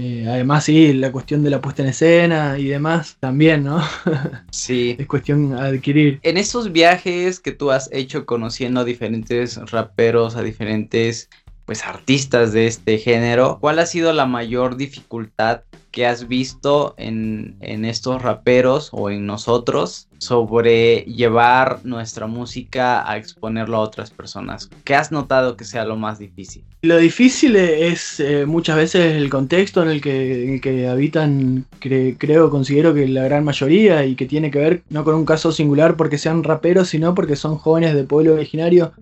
Eh, 0.00 0.26
además, 0.28 0.62
sí, 0.62 0.92
la 0.92 1.10
cuestión 1.10 1.42
de 1.42 1.50
la 1.50 1.60
puesta 1.60 1.82
en 1.82 1.88
escena 1.88 2.56
y 2.56 2.66
demás 2.68 3.16
también, 3.18 3.64
¿no? 3.64 3.82
Sí. 4.52 4.94
es 4.96 5.06
cuestión 5.08 5.54
adquirir. 5.54 6.20
En 6.22 6.36
esos 6.36 6.70
viajes 6.70 7.40
que 7.40 7.50
tú 7.50 7.72
has 7.72 7.90
hecho 7.92 8.24
conociendo 8.24 8.80
a 8.80 8.84
diferentes 8.84 9.56
raperos, 9.72 10.36
a 10.36 10.42
diferentes 10.42 11.28
pues 11.68 11.84
artistas 11.84 12.54
de 12.54 12.66
este 12.66 12.96
género, 12.96 13.58
¿cuál 13.60 13.78
ha 13.78 13.84
sido 13.84 14.14
la 14.14 14.24
mayor 14.24 14.78
dificultad 14.78 15.64
que 15.90 16.06
has 16.06 16.26
visto 16.26 16.94
en, 16.96 17.58
estos 17.60 18.22
raperos 18.22 18.88
o 18.90 19.10
en 19.10 19.26
nosotros 19.26 20.08
sobre 20.16 21.00
llevar 21.00 21.80
nuestra 21.84 22.26
música 22.26 23.06
a 23.06 23.18
exponerlo 23.18 23.76
a 23.76 23.80
otras 23.80 24.10
personas? 24.10 24.70
¿Qué 24.82 24.94
has 24.94 25.12
notado 25.12 25.58
que 25.58 25.66
sea 25.66 25.84
lo 25.84 25.96
más 25.96 26.18
difícil? 26.18 26.64
Lo 26.80 26.96
difícil 26.96 27.54
es 27.54 28.18
eh, 28.18 28.46
muchas 28.46 28.76
veces 28.76 29.16
el 29.16 29.28
contexto 29.28 29.82
en 29.82 29.90
el 29.90 30.00
que, 30.00 30.60
que 30.62 30.88
habitan, 30.88 31.66
creo, 31.80 32.48
considero 32.48 32.94
que 32.94 33.06
la 33.08 33.24
gran 33.24 33.44
mayoría 33.44 34.06
y 34.06 34.14
que 34.14 34.24
tiene 34.24 34.50
que 34.50 34.58
ver 34.58 34.82
no 34.88 35.04
con 35.04 35.16
un 35.16 35.26
caso 35.26 35.52
singular 35.52 35.96
porque 35.96 36.16
sean 36.16 36.44
raperos, 36.44 36.88
sino 36.88 37.14
porque 37.14 37.36
son 37.36 37.58
jóvenes 37.58 37.94
de 37.94 38.04
pueblo 38.04 38.32
originario 38.32 38.92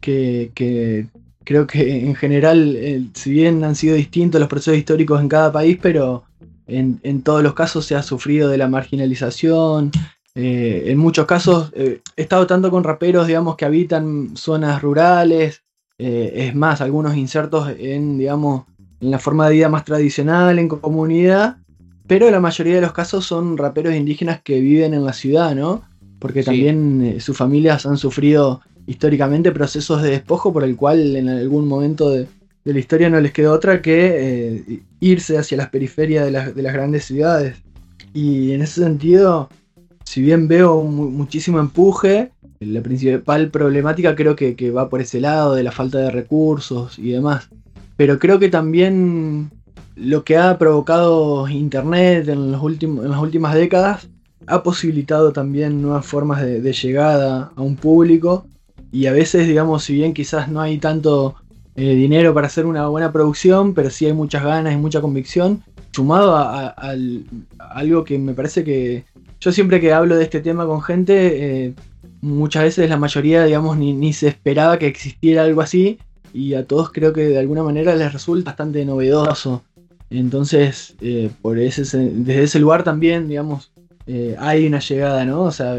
que, 0.00 0.52
que 0.54 1.08
creo 1.44 1.66
que 1.66 2.04
en 2.04 2.14
general, 2.14 2.76
eh, 2.76 3.04
si 3.14 3.30
bien 3.30 3.64
han 3.64 3.74
sido 3.74 3.96
distintos 3.96 4.40
los 4.40 4.48
procesos 4.48 4.78
históricos 4.78 5.20
en 5.20 5.28
cada 5.28 5.52
país, 5.52 5.78
pero 5.80 6.24
en, 6.66 7.22
todos 7.22 7.42
los 7.42 7.54
casos 7.54 7.84
se 7.84 7.94
ha 7.94 8.02
sufrido 8.02 8.48
de 8.48 8.58
la 8.58 8.68
marginalización. 8.68 9.90
Eh, 10.34 10.84
en 10.86 10.96
muchos 10.96 11.26
casos 11.26 11.70
eh, 11.74 12.00
he 12.16 12.22
estado 12.22 12.46
tanto 12.46 12.70
con 12.70 12.84
raperos, 12.84 13.26
digamos, 13.26 13.56
que 13.56 13.66
habitan 13.66 14.36
zonas 14.36 14.80
rurales. 14.80 15.62
es 15.98 16.54
más, 16.54 16.80
algunos 16.80 17.16
insertos 17.16 17.68
en, 17.78 18.18
digamos, 18.18 18.64
en 19.00 19.10
la 19.10 19.18
forma 19.18 19.48
de 19.48 19.54
vida 19.54 19.68
más 19.68 19.84
tradicional, 19.84 20.58
en 20.58 20.68
comunidad. 20.68 21.58
Pero 22.06 22.30
la 22.30 22.40
mayoría 22.40 22.76
de 22.76 22.80
los 22.80 22.92
casos 22.92 23.24
son 23.24 23.56
raperos 23.56 23.94
indígenas 23.94 24.40
que 24.42 24.60
viven 24.60 24.94
en 24.94 25.04
la 25.04 25.12
ciudad, 25.12 25.54
¿no? 25.54 25.82
Porque 26.18 26.42
también 26.42 27.16
sus 27.20 27.36
familias 27.36 27.86
han 27.86 27.98
sufrido 27.98 28.60
históricamente 28.86 29.52
procesos 29.52 30.02
de 30.02 30.10
despojo 30.10 30.52
por 30.52 30.64
el 30.64 30.76
cual 30.76 31.16
en 31.16 31.28
algún 31.28 31.68
momento 31.68 32.10
de, 32.10 32.26
la 32.64 32.78
historia 32.78 33.10
no 33.10 33.20
les 33.20 33.32
quedó 33.32 33.52
otra 33.52 33.82
que 33.82 34.56
eh, 34.66 34.82
irse 35.00 35.36
hacia 35.36 35.56
las 35.56 35.70
periferias 35.70 36.24
de, 36.24 36.62
las 36.62 36.72
grandes 36.72 37.04
ciudades. 37.04 37.56
Y 38.14 38.52
en 38.52 38.62
ese 38.62 38.82
sentido, 38.82 39.48
si 40.04 40.22
bien 40.22 40.46
veo 40.46 40.82
muchísimo 40.82 41.58
empuje, 41.58 42.30
la 42.60 42.80
principal 42.80 43.50
problemática 43.50 44.14
creo 44.14 44.36
que, 44.36 44.70
va 44.70 44.88
por 44.88 45.00
ese 45.00 45.20
lado 45.20 45.54
de 45.54 45.64
la 45.64 45.72
falta 45.72 45.98
de 45.98 46.10
recursos 46.10 46.98
y 46.98 47.10
demás. 47.10 47.48
Pero 47.96 48.18
creo 48.18 48.38
que 48.38 48.48
también 48.48 49.50
lo 49.96 50.24
que 50.24 50.36
ha 50.36 50.58
provocado 50.58 51.48
Internet 51.48 52.28
en, 52.28 52.52
los 52.52 52.62
en 52.82 53.10
las 53.10 53.20
últimas 53.20 53.54
décadas 53.54 54.08
ha 54.46 54.62
posibilitado 54.62 55.32
también 55.32 55.82
nuevas 55.82 56.06
formas 56.06 56.42
de, 56.42 56.72
llegada 56.72 57.52
a 57.54 57.62
un 57.62 57.76
público 57.76 58.46
y 58.92 59.06
a 59.06 59.12
veces, 59.12 59.48
digamos, 59.48 59.84
si 59.84 59.94
bien 59.94 60.12
quizás 60.12 60.48
no 60.48 60.60
hay 60.60 60.76
tanto 60.76 61.34
eh, 61.74 61.94
dinero 61.94 62.34
para 62.34 62.48
hacer 62.48 62.66
una 62.66 62.86
buena 62.88 63.10
producción, 63.10 63.72
pero 63.72 63.88
sí 63.88 64.04
hay 64.04 64.12
muchas 64.12 64.44
ganas 64.44 64.74
y 64.74 64.76
mucha 64.76 65.00
convicción, 65.00 65.64
sumado 65.92 66.36
a, 66.36 66.74
algo 67.58 68.04
que 68.04 68.18
me 68.18 68.34
parece 68.34 68.62
que 68.62 69.04
yo 69.40 69.50
siempre 69.50 69.80
que 69.80 69.94
hablo 69.94 70.16
de 70.16 70.24
este 70.24 70.40
tema 70.40 70.66
con 70.66 70.82
gente, 70.82 71.64
eh, 71.66 71.74
muchas 72.20 72.64
veces 72.64 72.90
la 72.90 72.98
mayoría, 72.98 73.44
digamos, 73.44 73.78
ni, 73.78 74.12
se 74.12 74.28
esperaba 74.28 74.78
que 74.78 74.86
existiera 74.86 75.44
algo 75.44 75.62
así 75.62 75.98
y 76.34 76.52
a 76.52 76.66
todos 76.66 76.92
creo 76.92 77.14
que 77.14 77.22
de 77.22 77.38
alguna 77.38 77.62
manera 77.62 77.96
les 77.96 78.12
resulta 78.12 78.50
bastante 78.50 78.84
novedoso. 78.84 79.62
Entonces, 80.10 80.94
eh, 81.00 81.30
por 81.40 81.58
ese, 81.58 81.82
desde 81.96 82.42
ese 82.42 82.58
lugar 82.58 82.84
también, 82.84 83.28
digamos, 83.28 83.72
hay 84.38 84.66
una 84.66 84.80
llegada, 84.80 85.24
¿no? 85.24 85.44
O 85.44 85.50
sea, 85.50 85.74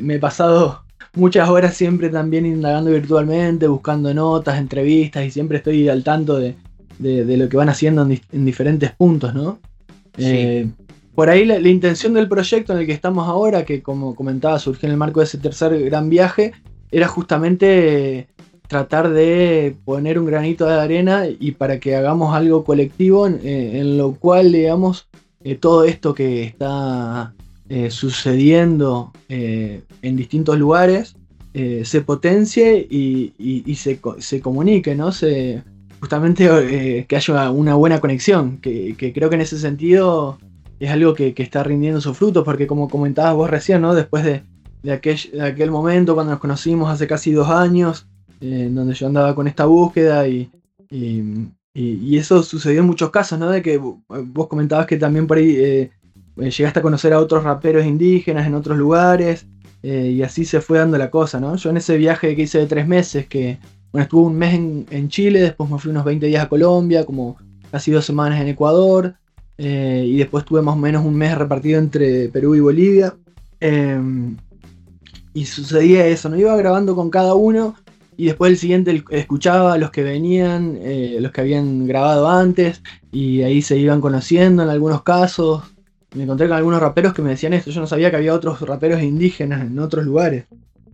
me, 0.00 0.14
he 0.14 0.18
pasado 0.18 0.85
muchas 1.14 1.48
horas 1.48 1.74
siempre 1.74 2.08
también 2.08 2.46
indagando 2.46 2.90
virtualmente, 2.90 3.66
buscando 3.66 4.12
notas, 4.12 4.58
entrevistas 4.58 5.24
y 5.24 5.30
siempre 5.30 5.58
estoy 5.58 5.88
al 5.88 6.04
tanto 6.04 6.38
de, 6.38 6.56
lo 6.98 7.48
que 7.48 7.56
van 7.56 7.68
haciendo 7.68 8.02
en, 8.02 8.44
diferentes 8.44 8.92
puntos, 8.92 9.34
¿no? 9.34 9.58
por 11.14 11.30
ahí 11.30 11.46
la, 11.46 11.58
intención 11.68 12.12
del 12.12 12.28
proyecto 12.28 12.74
en 12.74 12.80
el 12.80 12.86
que 12.86 12.92
estamos 12.92 13.26
ahora, 13.26 13.64
que 13.64 13.82
como 13.82 14.14
comentaba 14.14 14.58
surgió 14.58 14.86
en 14.86 14.92
el 14.92 14.98
marco 14.98 15.20
de 15.20 15.24
ese 15.24 15.38
tercer 15.38 15.82
gran 15.84 16.10
viaje, 16.10 16.52
era 16.90 17.08
justamente 17.08 18.28
tratar 18.68 19.10
de 19.10 19.76
poner 19.84 20.18
un 20.18 20.26
granito 20.26 20.66
de 20.66 20.74
arena 20.74 21.24
y 21.26 21.52
para 21.52 21.80
que 21.80 21.96
hagamos 21.96 22.34
algo 22.34 22.64
colectivo 22.64 23.26
en, 23.26 23.40
eh, 23.42 23.82
lo 23.84 24.12
cual, 24.14 24.52
digamos, 24.52 25.08
eh, 25.42 25.54
todo 25.54 25.84
esto 25.84 26.14
que 26.14 26.42
está 26.42 27.34
eh, 27.68 27.90
sucediendo 27.90 29.12
en 29.28 30.16
distintos 30.16 30.58
lugares 30.58 31.16
se 31.84 32.00
potencie 32.02 32.86
y, 32.88 33.74
se, 33.76 33.98
se, 34.18 34.40
comunique, 34.40 34.94
¿no? 34.94 35.10
Se, 35.10 35.62
justamente 36.00 37.06
que 37.08 37.16
haya 37.16 37.50
una 37.50 37.74
buena 37.74 38.00
conexión, 38.00 38.58
que, 38.58 38.94
creo 39.14 39.30
que 39.30 39.36
en 39.36 39.40
ese 39.40 39.58
sentido 39.58 40.38
es 40.78 40.90
algo 40.90 41.14
que, 41.14 41.34
está 41.36 41.62
rindiendo 41.62 42.00
sus 42.00 42.16
frutos, 42.16 42.44
porque 42.44 42.66
como 42.66 42.88
comentabas 42.88 43.34
vos 43.34 43.50
recién, 43.50 43.82
¿no? 43.82 43.94
Después 43.94 44.24
de, 44.24 44.92
aquel, 44.92 45.18
de 45.32 45.42
aquel 45.42 45.70
momento, 45.70 46.14
cuando 46.14 46.32
nos 46.32 46.40
conocimos 46.40 46.90
hace 46.90 47.06
casi 47.06 47.32
dos 47.32 47.48
años, 47.48 48.06
en 48.40 48.74
donde 48.74 48.94
yo 48.94 49.06
andaba 49.06 49.34
con 49.34 49.48
esta 49.48 49.64
búsqueda 49.64 50.28
y, 50.28 50.50
y, 50.90 52.16
eso 52.16 52.42
sucedió 52.42 52.80
en 52.80 52.86
muchos 52.86 53.10
casos, 53.10 53.38
¿no? 53.38 53.50
De 53.50 53.62
que 53.62 53.78
vos 53.78 54.46
comentabas 54.48 54.86
que 54.86 54.96
también 54.96 55.26
por 55.26 55.38
ahí 55.38 55.56
eh, 55.56 55.90
eh, 56.38 56.50
llegaste 56.50 56.80
a 56.80 56.82
conocer 56.82 57.12
a 57.12 57.20
otros 57.20 57.44
raperos 57.44 57.86
indígenas 57.86 58.46
en 58.46 58.54
otros 58.54 58.76
lugares 58.76 59.46
eh, 59.82 60.12
y 60.16 60.22
así 60.22 60.44
se 60.44 60.60
fue 60.60 60.78
dando 60.78 60.98
la 60.98 61.10
cosa, 61.10 61.40
¿no? 61.40 61.56
Yo 61.56 61.70
en 61.70 61.76
ese 61.76 61.96
viaje 61.96 62.34
que 62.36 62.42
hice 62.42 62.58
de 62.58 62.66
tres 62.66 62.86
meses, 62.86 63.26
que 63.26 63.58
bueno, 63.92 64.02
estuve 64.04 64.26
un 64.26 64.36
mes 64.36 64.54
en, 64.54 65.08
Chile, 65.08 65.40
después 65.40 65.70
me 65.70 65.78
fui 65.78 65.90
unos 65.90 66.04
20 66.04 66.26
días 66.26 66.44
a 66.44 66.48
Colombia, 66.48 67.04
como 67.04 67.36
casi 67.70 67.90
dos 67.90 68.04
semanas 68.04 68.40
en 68.40 68.48
Ecuador, 68.48 69.14
y 69.58 70.18
después 70.18 70.44
tuve 70.44 70.60
más 70.60 70.74
o 70.74 70.78
menos 70.78 71.04
un 71.04 71.14
mes 71.14 71.36
repartido 71.38 71.78
entre 71.78 72.28
Perú 72.28 72.54
y 72.54 72.60
Bolivia. 72.60 73.14
Em, 73.60 74.36
y 75.32 75.44
sucedía 75.44 76.06
eso, 76.06 76.28
¿no? 76.28 76.36
Iba 76.36 76.56
grabando 76.56 76.94
con 76.94 77.10
cada 77.10 77.34
uno 77.34 77.74
y 78.16 78.26
después 78.26 78.50
el 78.50 78.56
siguiente 78.56 79.04
escuchaba 79.10 79.74
a 79.74 79.78
los 79.78 79.90
que 79.90 80.02
venían, 80.02 80.78
eh, 80.80 81.18
los 81.20 81.32
que 81.32 81.42
habían 81.42 81.86
grabado 81.86 82.28
antes, 82.28 82.82
y 83.12 83.42
ahí 83.42 83.60
se 83.60 83.76
iban 83.76 84.00
conociendo 84.00 84.62
en 84.62 84.70
algunos 84.70 85.02
casos. 85.02 85.62
Me 86.14 86.22
encontré 86.22 86.48
con 86.48 86.56
algunos 86.56 86.80
raperos 86.80 87.12
que 87.12 87.22
me 87.22 87.30
decían 87.30 87.52
esto, 87.52 87.70
yo 87.70 87.80
no 87.80 87.86
sabía 87.86 88.10
que 88.10 88.16
había 88.16 88.34
otros 88.34 88.60
raperos 88.60 89.02
indígenas 89.02 89.62
en 89.62 89.78
otros 89.78 90.04
lugares. 90.04 90.46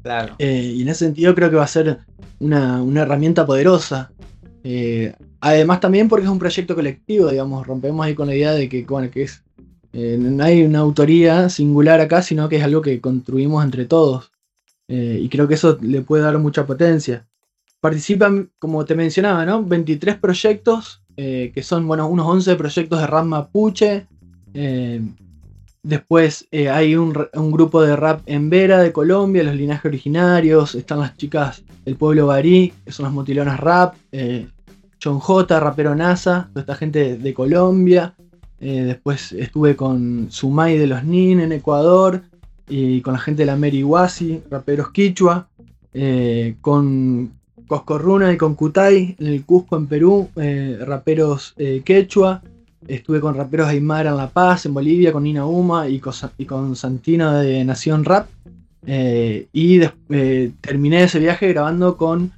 Claro. 0.03 0.35
Eh, 0.39 0.73
y 0.77 0.83
en 0.83 0.89
ese 0.89 1.05
sentido 1.05 1.35
creo 1.35 1.51
que 1.51 1.57
va 1.57 1.65
a 1.65 1.69
ser 1.69 1.99
una, 2.41 2.83
herramienta 2.97 3.47
poderosa. 3.47 4.13
Eh, 4.65 5.15
además 5.41 5.81
también 5.81 6.09
porque 6.09 6.25
es 6.25 6.31
un 6.31 6.39
proyecto 6.39 6.75
colectivo, 6.75 7.31
digamos, 7.31 7.67
rompemos 7.67 8.05
ahí 8.05 8.15
con 8.15 8.27
la 8.27 8.35
idea 8.35 8.53
de 8.53 8.69
que, 8.69 8.85
bueno, 8.85 9.11
que 9.11 9.23
es, 9.23 9.43
no 9.93 10.43
hay 10.43 10.65
una 10.65 10.81
autoría 10.81 11.49
singular 11.49 12.01
acá, 12.01 12.23
sino 12.23 12.49
que 12.49 12.57
es 12.57 12.65
algo 12.65 12.81
que 12.83 13.01
construimos 13.01 13.65
entre 13.65 13.85
todos. 13.85 14.33
Eh, 14.95 15.21
y 15.23 15.29
creo 15.31 15.49
que 15.49 15.55
eso 15.55 15.79
le 15.81 16.03
puede 16.03 16.23
dar 16.23 16.39
mucha 16.39 16.67
potencia. 16.67 17.27
Participan, 17.81 18.51
como 18.59 18.85
te 18.85 18.95
mencionaba, 18.95 19.47
¿no? 19.47 19.65
23 19.65 20.19
proyectos, 20.19 21.03
eh, 21.17 21.51
que 21.55 21.63
son 21.63 21.87
bueno, 21.89 22.09
unos 22.09 22.27
11 22.27 22.57
proyectos 22.57 23.01
de 23.01 23.07
rap 23.07 23.25
mapuche. 23.25 24.07
Eh, 24.55 25.01
después 25.83 26.49
hay 26.71 26.97
un, 26.97 27.13
grupo 27.51 27.83
de 27.83 27.97
rap 27.97 28.23
en 28.27 28.51
Vera 28.51 28.79
de 28.81 28.93
Colombia, 28.93 29.43
los 29.43 29.57
linajes 29.57 29.87
originarios. 29.87 30.75
Están 30.75 31.01
las 31.01 31.17
chicas 31.17 31.63
del 31.85 31.97
pueblo 31.97 32.27
barí, 32.27 32.73
que 32.85 32.93
son 32.93 33.05
las 33.05 33.13
motilonas 33.13 33.61
rap. 33.61 33.95
John 35.03 35.19
J, 35.19 35.59
rapero 35.59 35.95
NASA, 35.97 36.49
toda 36.51 36.61
esta 36.61 36.77
gente 36.77 37.17
de, 37.17 37.35
Colombia. 37.35 38.15
después 38.61 39.33
estuve 39.33 39.75
con 39.75 40.31
Sumay 40.31 40.79
de 40.79 40.87
los 40.87 41.03
Nin 41.03 41.41
en 41.41 41.51
Ecuador 41.51 42.23
y 42.69 43.01
con 43.01 43.13
la 43.13 43.19
gente 43.19 43.43
de 43.43 43.47
la 43.47 43.57
Meriwasi, 43.57 44.43
raperos 44.51 44.93
quichua, 44.93 45.49
eh, 45.95 46.57
con 46.63 47.33
Coscorruna 47.67 48.33
y 48.33 48.39
con 48.39 48.55
Kutay 48.55 49.17
en 49.19 49.27
el 49.27 49.45
Cusco 49.45 49.77
en 49.77 49.87
Perú, 49.87 50.31
eh, 50.37 50.79
raperos 50.81 51.55
eh, 51.59 51.83
quechua, 51.85 52.43
estuve 52.89 53.21
con 53.21 53.35
raperos 53.35 53.69
Aymara 53.69 54.11
en 54.11 54.17
La 54.17 54.29
Paz, 54.29 54.67
en 54.67 54.75
Bolivia, 54.75 55.13
con 55.13 55.25
Nina 55.25 55.47
Uma 55.47 55.89
y 55.89 55.99
con, 55.99 56.13
y 56.39 56.45
con 56.45 56.77
Santino 56.77 57.33
de 57.35 57.65
Nación 57.65 58.05
Rap. 58.05 58.29
y 58.87 59.81
terminé 60.61 61.05
ese 61.05 61.19
viaje 61.19 61.49
grabando 61.49 61.97
con, 61.97 62.33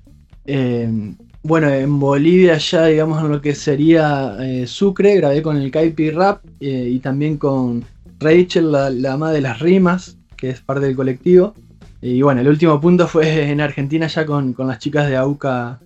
bueno, 1.43 1.69
en 1.69 1.99
Bolivia 1.99 2.59
ya 2.59 2.87
digamos 2.87 3.23
en 3.23 3.31
lo 3.31 3.41
que 3.41 3.55
sería 3.55 4.37
Sucre, 4.67 5.17
grabé 5.17 5.43
con 5.43 5.57
el 5.57 5.71
Kaipi 5.71 6.11
Rap 6.11 6.45
y 6.61 6.99
también 6.99 7.39
con 7.39 7.85
Rachel, 8.21 8.73
la, 8.73 8.91
la 8.91 9.17
de 9.33 9.41
las 9.41 9.59
rimas, 9.61 10.19
que 10.37 10.51
es 10.51 10.61
parte 10.61 10.87
del 10.87 10.97
colectivo. 10.97 11.55
Y 12.01 12.21
bueno, 12.23 12.41
el 12.43 12.49
último 12.49 12.81
punto 12.81 13.09
fue 13.09 13.51
en 13.51 13.61
Argentina 13.61 14.07
ya 14.07 14.27
con, 14.27 14.55
las 14.59 14.79
chicas 14.79 15.09
de 15.09 15.17
AUCA, 15.17 15.81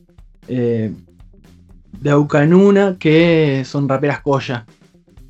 eh, 0.49 0.93
de 1.93 2.11
AUCA 2.11 2.47
Nuna, 2.47 2.97
que 2.99 3.63
son 3.65 3.89
raperas 3.89 4.21
Coya. 4.21 4.67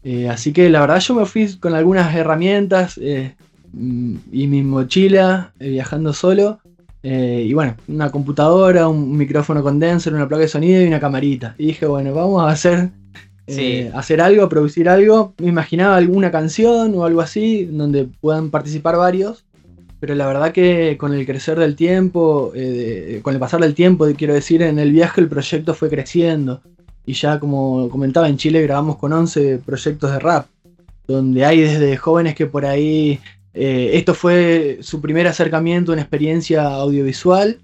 Eh, 0.02 0.28
así 0.28 0.52
que 0.52 0.70
la 0.70 0.80
verdad 0.80 1.00
yo 1.00 1.14
me 1.14 1.26
fui 1.26 1.56
con 1.56 1.74
algunas 1.74 2.14
herramientas 2.14 2.98
eh, 3.02 3.34
y 3.74 4.46
mi 4.46 4.62
mochila 4.62 5.52
viajando 5.58 6.12
solo. 6.12 6.60
y 7.02 7.52
bueno, 7.54 7.76
una 7.88 8.10
computadora, 8.10 8.88
un 8.88 9.16
micrófono 9.16 9.62
condenser, 9.62 10.14
una 10.14 10.28
placa 10.28 10.42
de 10.42 10.48
sonido 10.48 10.82
y 10.82 10.86
una 10.86 11.00
camarita. 11.00 11.54
Y 11.58 11.66
dije, 11.66 11.86
bueno, 11.86 12.12
vamos 12.14 12.42
a 12.42 12.50
hacer 12.50 12.90
eh, 13.48 13.90
hacer 13.94 14.20
algo, 14.20 14.48
producir 14.48 14.88
algo. 14.88 15.34
Me 15.38 15.48
imaginaba 15.48 15.96
alguna 15.96 16.30
canción 16.30 16.94
o 16.94 17.04
algo 17.04 17.22
así, 17.22 17.64
donde 17.64 18.04
puedan 18.04 18.50
participar 18.50 18.96
varios. 18.96 19.44
Pero 20.00 20.14
la 20.14 20.26
verdad 20.26 20.52
que 20.52 20.96
con 20.98 21.12
el 21.12 21.26
crecer 21.26 21.58
del 21.58 21.74
tiempo, 21.74 22.52
eh, 22.54 23.20
con 23.22 23.34
el 23.34 23.40
pasar 23.40 23.60
del 23.60 23.74
tiempo, 23.74 24.06
quiero 24.16 24.34
decir, 24.34 24.62
en 24.62 24.78
el 24.78 24.92
viaje 24.92 25.20
el 25.20 25.28
proyecto 25.28 25.74
fue 25.74 25.88
creciendo. 25.90 26.60
Y 27.04 27.14
ya 27.14 27.40
como 27.40 27.88
comentaba, 27.88 28.28
en 28.28 28.36
Chile 28.36 28.62
grabamos 28.62 28.96
con 28.96 29.12
11 29.12 29.58
proyectos 29.64 30.12
de 30.12 30.18
rap, 30.18 30.46
donde 31.06 31.44
hay 31.44 31.60
desde 31.60 31.96
jóvenes 31.96 32.34
que 32.34 32.46
por 32.46 32.64
ahí... 32.64 33.18
Eh, 33.54 33.96
esto 33.96 34.14
fue 34.14 34.78
su 34.82 35.00
primer 35.00 35.26
acercamiento, 35.26 35.90
una 35.90 36.02
experiencia 36.02 36.62
audiovisual, 36.62 37.58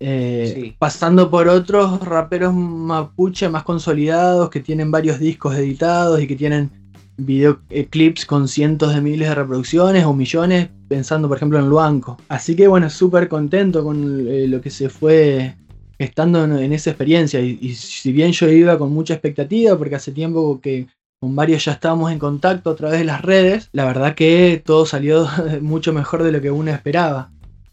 eh, 0.00 0.74
pasando 0.78 1.28
por 1.28 1.48
otros 1.48 2.00
raperos 2.00 2.54
mapuche 2.54 3.48
más 3.48 3.64
consolidados 3.64 4.48
que 4.48 4.60
tienen 4.60 4.90
varios 4.92 5.18
discos 5.18 5.56
editados 5.56 6.20
y 6.20 6.26
que 6.28 6.36
tienen 6.36 6.70
videoclips 7.18 8.24
con 8.24 8.48
cientos 8.48 8.94
de 8.94 9.00
miles 9.00 9.28
de 9.28 9.34
reproducciones 9.34 10.04
o 10.04 10.14
millones, 10.14 10.68
pensando 10.88 11.28
por 11.28 11.36
ejemplo 11.36 11.58
en 11.58 11.68
Luanco. 11.68 12.16
Así 12.28 12.56
que 12.56 12.68
bueno, 12.68 12.88
súper 12.88 13.28
contento 13.28 13.84
con 13.84 14.26
eh, 14.26 14.46
lo 14.48 14.60
que 14.60 14.70
se 14.70 14.88
fue 14.88 15.54
estando 15.98 16.44
en, 16.44 16.72
esa 16.72 16.90
experiencia. 16.90 17.40
Y, 17.40 17.74
si 17.74 18.12
bien 18.12 18.32
yo 18.32 18.48
iba 18.48 18.78
con 18.78 18.92
mucha 18.92 19.14
expectativa, 19.14 19.76
porque 19.76 19.96
hace 19.96 20.12
tiempo 20.12 20.60
que 20.60 20.86
con 21.20 21.34
varios 21.34 21.64
ya 21.64 21.72
estábamos 21.72 22.12
en 22.12 22.20
contacto 22.20 22.70
a 22.70 22.76
través 22.76 23.00
de 23.00 23.04
las 23.04 23.22
redes, 23.22 23.68
la 23.72 23.84
verdad 23.84 24.14
que 24.14 24.62
todo 24.64 24.86
salió 24.86 25.28
mucho 25.60 25.92
mejor 25.92 26.22
de 26.22 26.32
lo 26.32 26.40
que 26.40 26.50
uno 26.50 26.70
esperaba. 26.70 27.30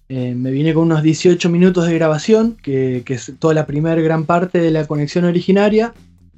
Eh, 0.08 0.36
me 0.36 0.52
vine 0.52 0.74
con 0.74 0.84
unos 0.84 1.02
18 1.02 1.50
minutos 1.50 1.88
de 1.88 1.96
grabación, 1.96 2.58
que, 2.62 3.04
es 3.08 3.34
toda 3.40 3.54
la 3.54 3.66
primera 3.66 4.00
gran 4.02 4.26
parte 4.26 4.60
de 4.60 4.72
la 4.72 4.86
conexión 4.86 5.26
originaria, 5.26 5.94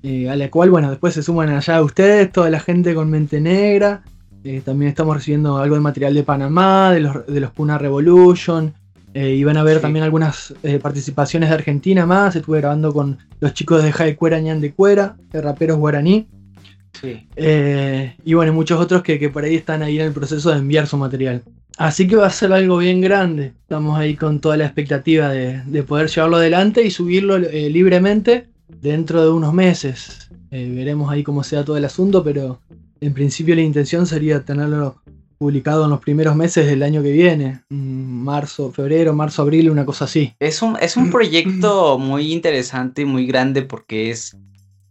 eh, 0.08 0.30
a 0.30 0.36
la 0.36 0.50
cual, 0.50 0.70
bueno, 0.70 0.90
después 0.90 1.14
se 1.14 1.22
suman 1.22 1.50
allá 1.50 1.82
ustedes, 1.82 2.32
toda 2.32 2.50
la 2.50 2.60
gente 2.60 2.94
con 2.96 3.10
mente 3.10 3.40
negra, 3.40 4.02
Eh, 4.44 4.62
también 4.64 4.90
estamos 4.90 5.14
recibiendo 5.16 5.58
algo 5.58 5.76
de 5.76 5.82
material 5.82 6.14
de 6.14 6.24
Panamá, 6.24 6.94
de 6.94 7.02
los, 7.02 7.26
de 7.28 7.40
los 7.40 7.52
Puna 7.52 7.78
Revolution. 7.78 8.74
Eh, 9.14 9.34
y 9.36 9.44
van 9.44 9.58
a 9.58 9.64
ver 9.64 9.82
también 9.82 10.04
algunas 10.06 10.54
eh, 10.64 10.80
participaciones 10.80 11.50
de 11.50 11.56
Argentina 11.56 12.06
más. 12.06 12.36
Estuve 12.36 12.60
grabando 12.62 12.94
con 12.94 13.18
los 13.42 13.52
chicos 13.54 13.84
de 13.84 13.92
Jai 13.92 14.16
Cuera 14.16 14.40
Ñan 14.40 14.62
de 14.62 14.72
Cuera, 14.72 15.18
de 15.32 15.42
raperos 15.42 15.78
guaraní. 15.78 16.28
Sí. 17.02 17.28
y 18.26 18.34
bueno, 18.34 18.54
muchos 18.54 18.80
otros 18.80 19.04
que, 19.04 19.20
que 19.20 19.30
por 19.30 19.44
ahí 19.44 19.56
están 19.56 19.84
ahí 19.84 20.00
en 20.00 20.06
el 20.08 20.14
proceso 20.14 20.50
de 20.52 20.60
enviar 20.60 20.88
su 20.88 20.98
material. 20.98 21.44
Así 21.78 22.08
que 22.08 22.16
va 22.16 22.28
a 22.28 22.32
ser 22.32 22.54
algo 22.54 22.78
bien 22.78 23.02
grande. 23.02 23.54
Estamos 23.64 24.00
ahí 24.00 24.16
con 24.16 24.40
toda 24.40 24.56
la 24.56 24.66
expectativa 24.66 25.30
de, 25.30 25.62
de 25.66 25.84
poder 25.84 26.08
llevarlo 26.08 26.38
adelante 26.38 26.82
y 26.84 26.90
subirlo 26.90 27.38
libremente 27.38 28.48
dentro 28.68 29.24
de 29.24 29.32
unos 29.32 29.54
meses. 29.54 30.30
veremos 30.50 31.12
ahí 31.12 31.24
cómo 31.24 31.44
sea 31.44 31.64
todo 31.64 31.78
el 31.78 31.86
asunto, 31.86 32.24
pero 32.24 32.60
en 33.00 33.14
principio 33.14 33.56
la 33.56 33.62
intención 33.62 34.06
sería 34.06 34.44
tenerlo 34.44 35.02
publicado 35.38 35.84
en 35.84 35.92
los 35.92 36.00
primeros 36.00 36.36
meses 36.36 36.66
del 36.66 36.84
año 36.84 37.04
que 37.04 37.12
viene, 37.12 37.62
mm, 37.70 37.76
marzo, 37.76 38.72
febrero, 38.72 39.14
marzo, 39.14 39.44
abril, 39.44 39.70
una 39.70 39.86
cosa 39.86 40.06
así. 40.06 40.34
Es 40.40 40.62
un, 40.62 40.78
es 40.82 40.98
un 40.98 41.10
proyecto 41.12 41.98
muy 42.00 42.34
interesante 42.34 43.04
y 43.04 43.06
muy 43.06 43.28
grande 43.28 43.62
porque 43.62 44.10
es 44.10 44.36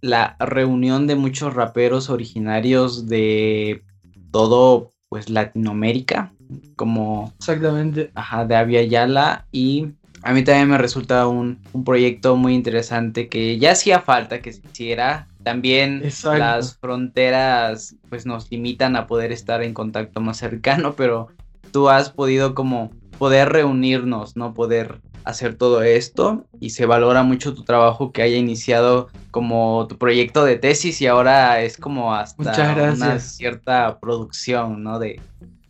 la 0.00 0.36
reunión 0.38 1.06
de 1.06 1.16
muchos 1.16 1.54
raperos 1.54 2.10
originarios 2.10 3.08
de 3.08 3.82
todo 4.30 4.92
pues 5.08 5.30
Latinoamérica, 5.30 6.32
como 6.76 7.32
exactamente, 7.38 8.10
ajá, 8.14 8.44
de 8.44 8.56
Avia 8.56 8.82
Yala 8.82 9.46
y 9.52 9.88
a 10.26 10.32
mí 10.32 10.42
también 10.42 10.68
me 10.68 10.76
resulta 10.76 11.28
un, 11.28 11.60
un 11.72 11.84
proyecto 11.84 12.34
muy 12.34 12.54
interesante 12.54 13.28
que 13.28 13.58
ya 13.58 13.72
hacía 13.72 14.00
falta 14.00 14.42
que 14.42 14.52
se 14.52 14.60
hiciera 14.72 15.28
también 15.44 16.02
las 16.24 16.76
fronteras 16.78 17.94
pues 18.08 18.26
nos 18.26 18.50
limitan 18.50 18.96
a 18.96 19.06
poder 19.06 19.30
estar 19.30 19.62
en 19.62 19.72
contacto 19.72 20.20
más 20.20 20.38
cercano, 20.38 20.94
pero 20.96 21.28
tú 21.70 21.88
has 21.88 22.10
podido 22.10 22.56
como 22.56 22.90
poder 23.20 23.50
reunirnos, 23.50 24.36
¿no? 24.36 24.52
Poder 24.52 25.00
hacer 25.22 25.54
todo 25.54 25.82
esto 25.82 26.44
y 26.58 26.70
se 26.70 26.86
valora 26.86 27.22
mucho 27.22 27.54
tu 27.54 27.62
trabajo 27.62 28.10
que 28.10 28.22
haya 28.22 28.36
iniciado 28.36 29.08
como 29.30 29.86
tu 29.88 29.96
proyecto 29.96 30.44
de 30.44 30.56
tesis 30.56 31.00
y 31.00 31.06
ahora 31.06 31.62
es 31.62 31.76
como 31.76 32.12
hasta 32.12 32.92
una 32.92 33.20
cierta 33.20 34.00
producción, 34.00 34.82
¿no? 34.82 34.98
De, 34.98 35.20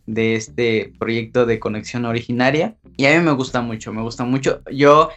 de 0.07 0.35
este 0.35 0.93
proyecto 0.97 1.45
de 1.45 1.59
conexión 1.59 2.05
originaria. 2.05 2.75
Y 2.95 3.05
a 3.05 3.15
mí 3.15 3.23
me 3.23 3.33
gusta 3.33 3.61
mucho, 3.61 3.93
me 3.93 4.01
gusta 4.01 4.23
mucho. 4.23 4.61
Yo 4.71 5.09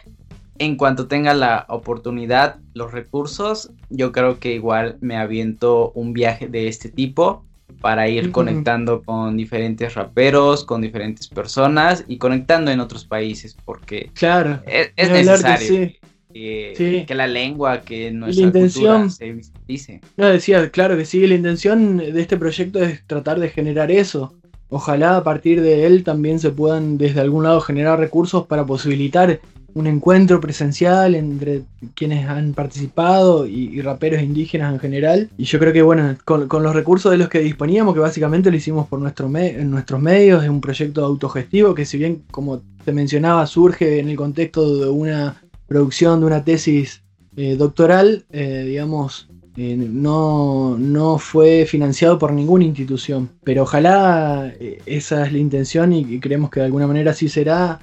en 0.59 0.75
cuanto 0.75 1.07
tenga 1.07 1.33
la 1.33 1.65
oportunidad, 1.69 2.57
los 2.75 2.91
recursos, 2.91 3.71
yo 3.89 4.11
creo 4.11 4.37
que 4.39 4.53
igual 4.53 4.97
me 5.01 5.17
aviento 5.17 5.91
un 5.95 6.13
viaje 6.13 6.47
de 6.47 6.67
este 6.67 6.89
tipo 6.89 7.43
para 7.79 8.07
ir 8.07 8.31
conectando 8.31 9.01
con 9.01 9.35
diferentes 9.37 9.95
raperos, 9.95 10.63
con 10.63 10.81
diferentes 10.81 11.27
personas 11.27 12.05
y 12.07 12.17
conectando 12.17 12.69
en 12.69 12.79
otros 12.79 13.05
países, 13.05 13.57
porque 13.65 14.11
claro, 14.13 14.61
es, 14.67 14.91
necesario 15.09 15.93
que, 16.31 17.05
la 17.09 17.27
lengua, 17.27 17.81
que 17.81 18.11
nuestra 18.11 18.45
intención, 18.45 19.09
cultura 19.09 19.09
se 19.09 19.41
dice. 19.67 20.01
No, 20.15 20.27
decía, 20.27 20.69
claro 20.69 20.95
que 20.95 21.05
sí, 21.05 21.25
la 21.25 21.35
intención 21.35 21.97
de 21.97 22.21
este 22.21 22.37
proyecto 22.37 22.83
es 22.83 23.05
tratar 23.07 23.39
de 23.39 23.49
generar 23.49 23.91
eso. 23.91 24.35
Ojalá 24.73 25.17
a 25.17 25.23
partir 25.23 25.61
de 25.61 25.85
él 25.85 26.05
también 26.05 26.39
se 26.39 26.49
puedan 26.49 26.97
desde 26.97 27.19
algún 27.19 27.43
lado 27.43 27.59
generar 27.59 27.99
recursos 27.99 28.47
para 28.47 28.65
posibilitar 28.65 29.41
un 29.73 29.85
encuentro 29.85 30.39
presencial 30.39 31.13
entre 31.13 31.63
quienes 31.93 32.27
han 32.27 32.53
participado 32.53 33.45
y, 33.45 33.81
raperos 33.81 34.21
indígenas 34.21 34.73
en 34.73 34.79
general. 34.79 35.29
Y 35.37 35.43
yo 35.43 35.59
creo 35.59 35.73
que, 35.73 35.81
bueno, 35.81 36.15
con, 36.23 36.47
los 36.63 36.73
recursos 36.73 37.11
de 37.11 37.17
los 37.17 37.27
que 37.27 37.39
disponíamos, 37.39 37.93
que 37.93 37.99
básicamente 37.99 38.49
lo 38.49 38.55
hicimos 38.55 38.87
por 38.87 38.99
nuestros 38.99 39.29
medios, 39.29 40.43
es 40.43 40.49
un 40.49 40.61
proyecto 40.61 41.03
autogestivo 41.03 41.75
que, 41.75 41.85
si 41.85 41.97
bien, 41.97 42.23
como 42.31 42.61
te 42.85 42.93
mencionaba, 42.93 43.45
surge 43.47 43.99
en 43.99 44.07
el 44.07 44.15
contexto 44.15 44.77
de 44.77 44.89
una 44.89 45.41
producción, 45.67 46.21
de 46.21 46.25
una 46.27 46.45
tesis 46.45 47.01
eh, 47.35 47.55
doctoral, 47.57 48.25
eh, 48.31 48.63
digamos, 48.67 49.27
eh, 49.57 49.75
no, 49.75 50.77
no, 50.77 51.17
fue 51.17 51.65
financiado 51.65 52.17
por 52.17 52.33
ninguna 52.33 52.65
institución. 52.65 53.29
Pero 53.43 53.63
ojalá 53.63 54.53
esa 54.85 55.25
es 55.25 55.31
la 55.31 55.37
intención 55.37 55.93
y, 55.93 55.99
y 56.01 56.19
creemos 56.19 56.49
que 56.49 56.59
de 56.59 56.67
alguna 56.67 56.87
manera 56.87 57.13
sí 57.13 57.29
será 57.29 57.79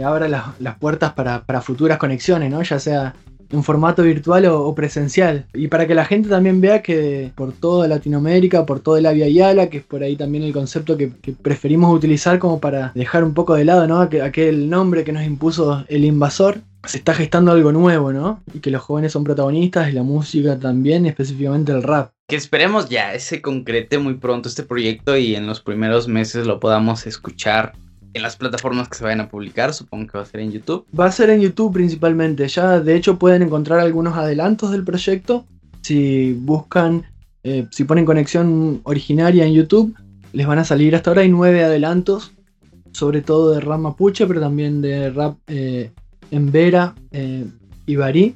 abra 0.00 0.28
las, 0.28 0.76
puertas 0.78 1.12
para, 1.12 1.60
futuras 1.60 1.98
conexiones, 1.98 2.50
¿no? 2.50 2.62
Ya 2.62 2.78
sea 2.78 3.14
en 3.50 3.62
formato 3.62 4.02
virtual 4.02 4.46
o, 4.46 4.74
presencial. 4.74 5.46
Y 5.52 5.68
para 5.68 5.86
que 5.86 5.94
la 5.94 6.06
gente 6.06 6.30
también 6.30 6.62
vea 6.62 6.80
que 6.80 7.30
por 7.34 7.52
toda 7.52 7.86
Latinoamérica, 7.86 8.64
por 8.64 8.80
toda 8.80 9.02
la 9.02 9.12
Via 9.12 9.28
Yala, 9.28 9.68
que 9.68 9.78
es 9.78 9.84
por 9.84 10.02
ahí 10.02 10.16
también 10.16 10.44
el 10.44 10.54
concepto 10.54 10.96
que, 10.96 11.08
preferimos 11.42 11.94
utilizar 11.94 12.38
como 12.38 12.60
para 12.60 12.92
dejar 12.94 13.24
un 13.24 13.34
poco 13.34 13.54
de 13.54 13.66
lado, 13.66 13.86
¿no? 13.86 14.00
Aquel 14.00 14.70
nombre 14.70 15.04
que 15.04 15.12
nos 15.12 15.24
impuso 15.24 15.84
el 15.88 16.04
invasor. 16.06 16.60
Se 16.86 16.98
está 16.98 17.14
gestando 17.14 17.52
algo 17.52 17.70
nuevo, 17.72 18.12
¿no? 18.12 18.42
Y 18.52 18.58
que 18.58 18.70
los 18.70 18.82
jóvenes 18.82 19.12
son 19.12 19.24
protagonistas 19.24 19.88
y 19.88 19.92
la 19.92 20.02
música 20.02 20.58
también, 20.58 21.06
específicamente 21.06 21.72
el 21.72 21.82
rap. 21.82 22.12
Que 22.28 22.36
esperemos 22.36 22.88
ya 22.88 23.18
se 23.20 23.40
concrete 23.40 23.98
muy 23.98 24.14
pronto 24.14 24.48
este 24.48 24.64
proyecto 24.64 25.16
y 25.16 25.36
en 25.36 25.46
los 25.46 25.60
primeros 25.60 26.08
meses 26.08 26.46
lo 26.46 26.58
podamos 26.58 27.06
escuchar 27.06 27.72
en 28.14 28.22
las 28.22 28.36
plataformas 28.36 28.88
que 28.88 28.98
se 28.98 29.04
vayan 29.04 29.20
a 29.20 29.28
publicar, 29.28 29.72
supongo 29.72 30.06
que 30.06 30.18
va 30.18 30.24
a 30.24 30.26
ser 30.26 30.40
en 30.40 30.52
YouTube. 30.52 30.86
Va 30.98 31.06
a 31.06 31.12
ser 31.12 31.30
en 31.30 31.40
YouTube 31.40 31.72
principalmente, 31.72 32.46
ya 32.48 32.80
de 32.80 32.96
hecho 32.96 33.18
pueden 33.18 33.42
encontrar 33.42 33.80
algunos 33.80 34.16
adelantos 34.16 34.70
del 34.70 34.84
proyecto. 34.84 35.46
Si 35.82 36.32
buscan, 36.34 37.04
eh, 37.42 37.66
si 37.70 37.84
ponen 37.84 38.04
conexión 38.04 38.80
originaria 38.84 39.44
en 39.46 39.54
YouTube, 39.54 39.96
les 40.32 40.46
van 40.46 40.58
a 40.58 40.64
salir 40.64 40.94
hasta 40.94 41.10
ahora 41.10 41.22
hay 41.22 41.30
nueve 41.30 41.64
adelantos, 41.64 42.32
sobre 42.92 43.22
todo 43.22 43.52
de 43.52 43.60
rap 43.60 43.80
mapuche, 43.80 44.26
pero 44.26 44.40
también 44.40 44.82
de 44.82 45.10
rap 45.10 45.38
eh, 45.46 45.90
en 46.32 46.50
Vera 46.50 46.94
eh, 47.12 47.44
y 47.86 47.96
Barí. 47.96 48.34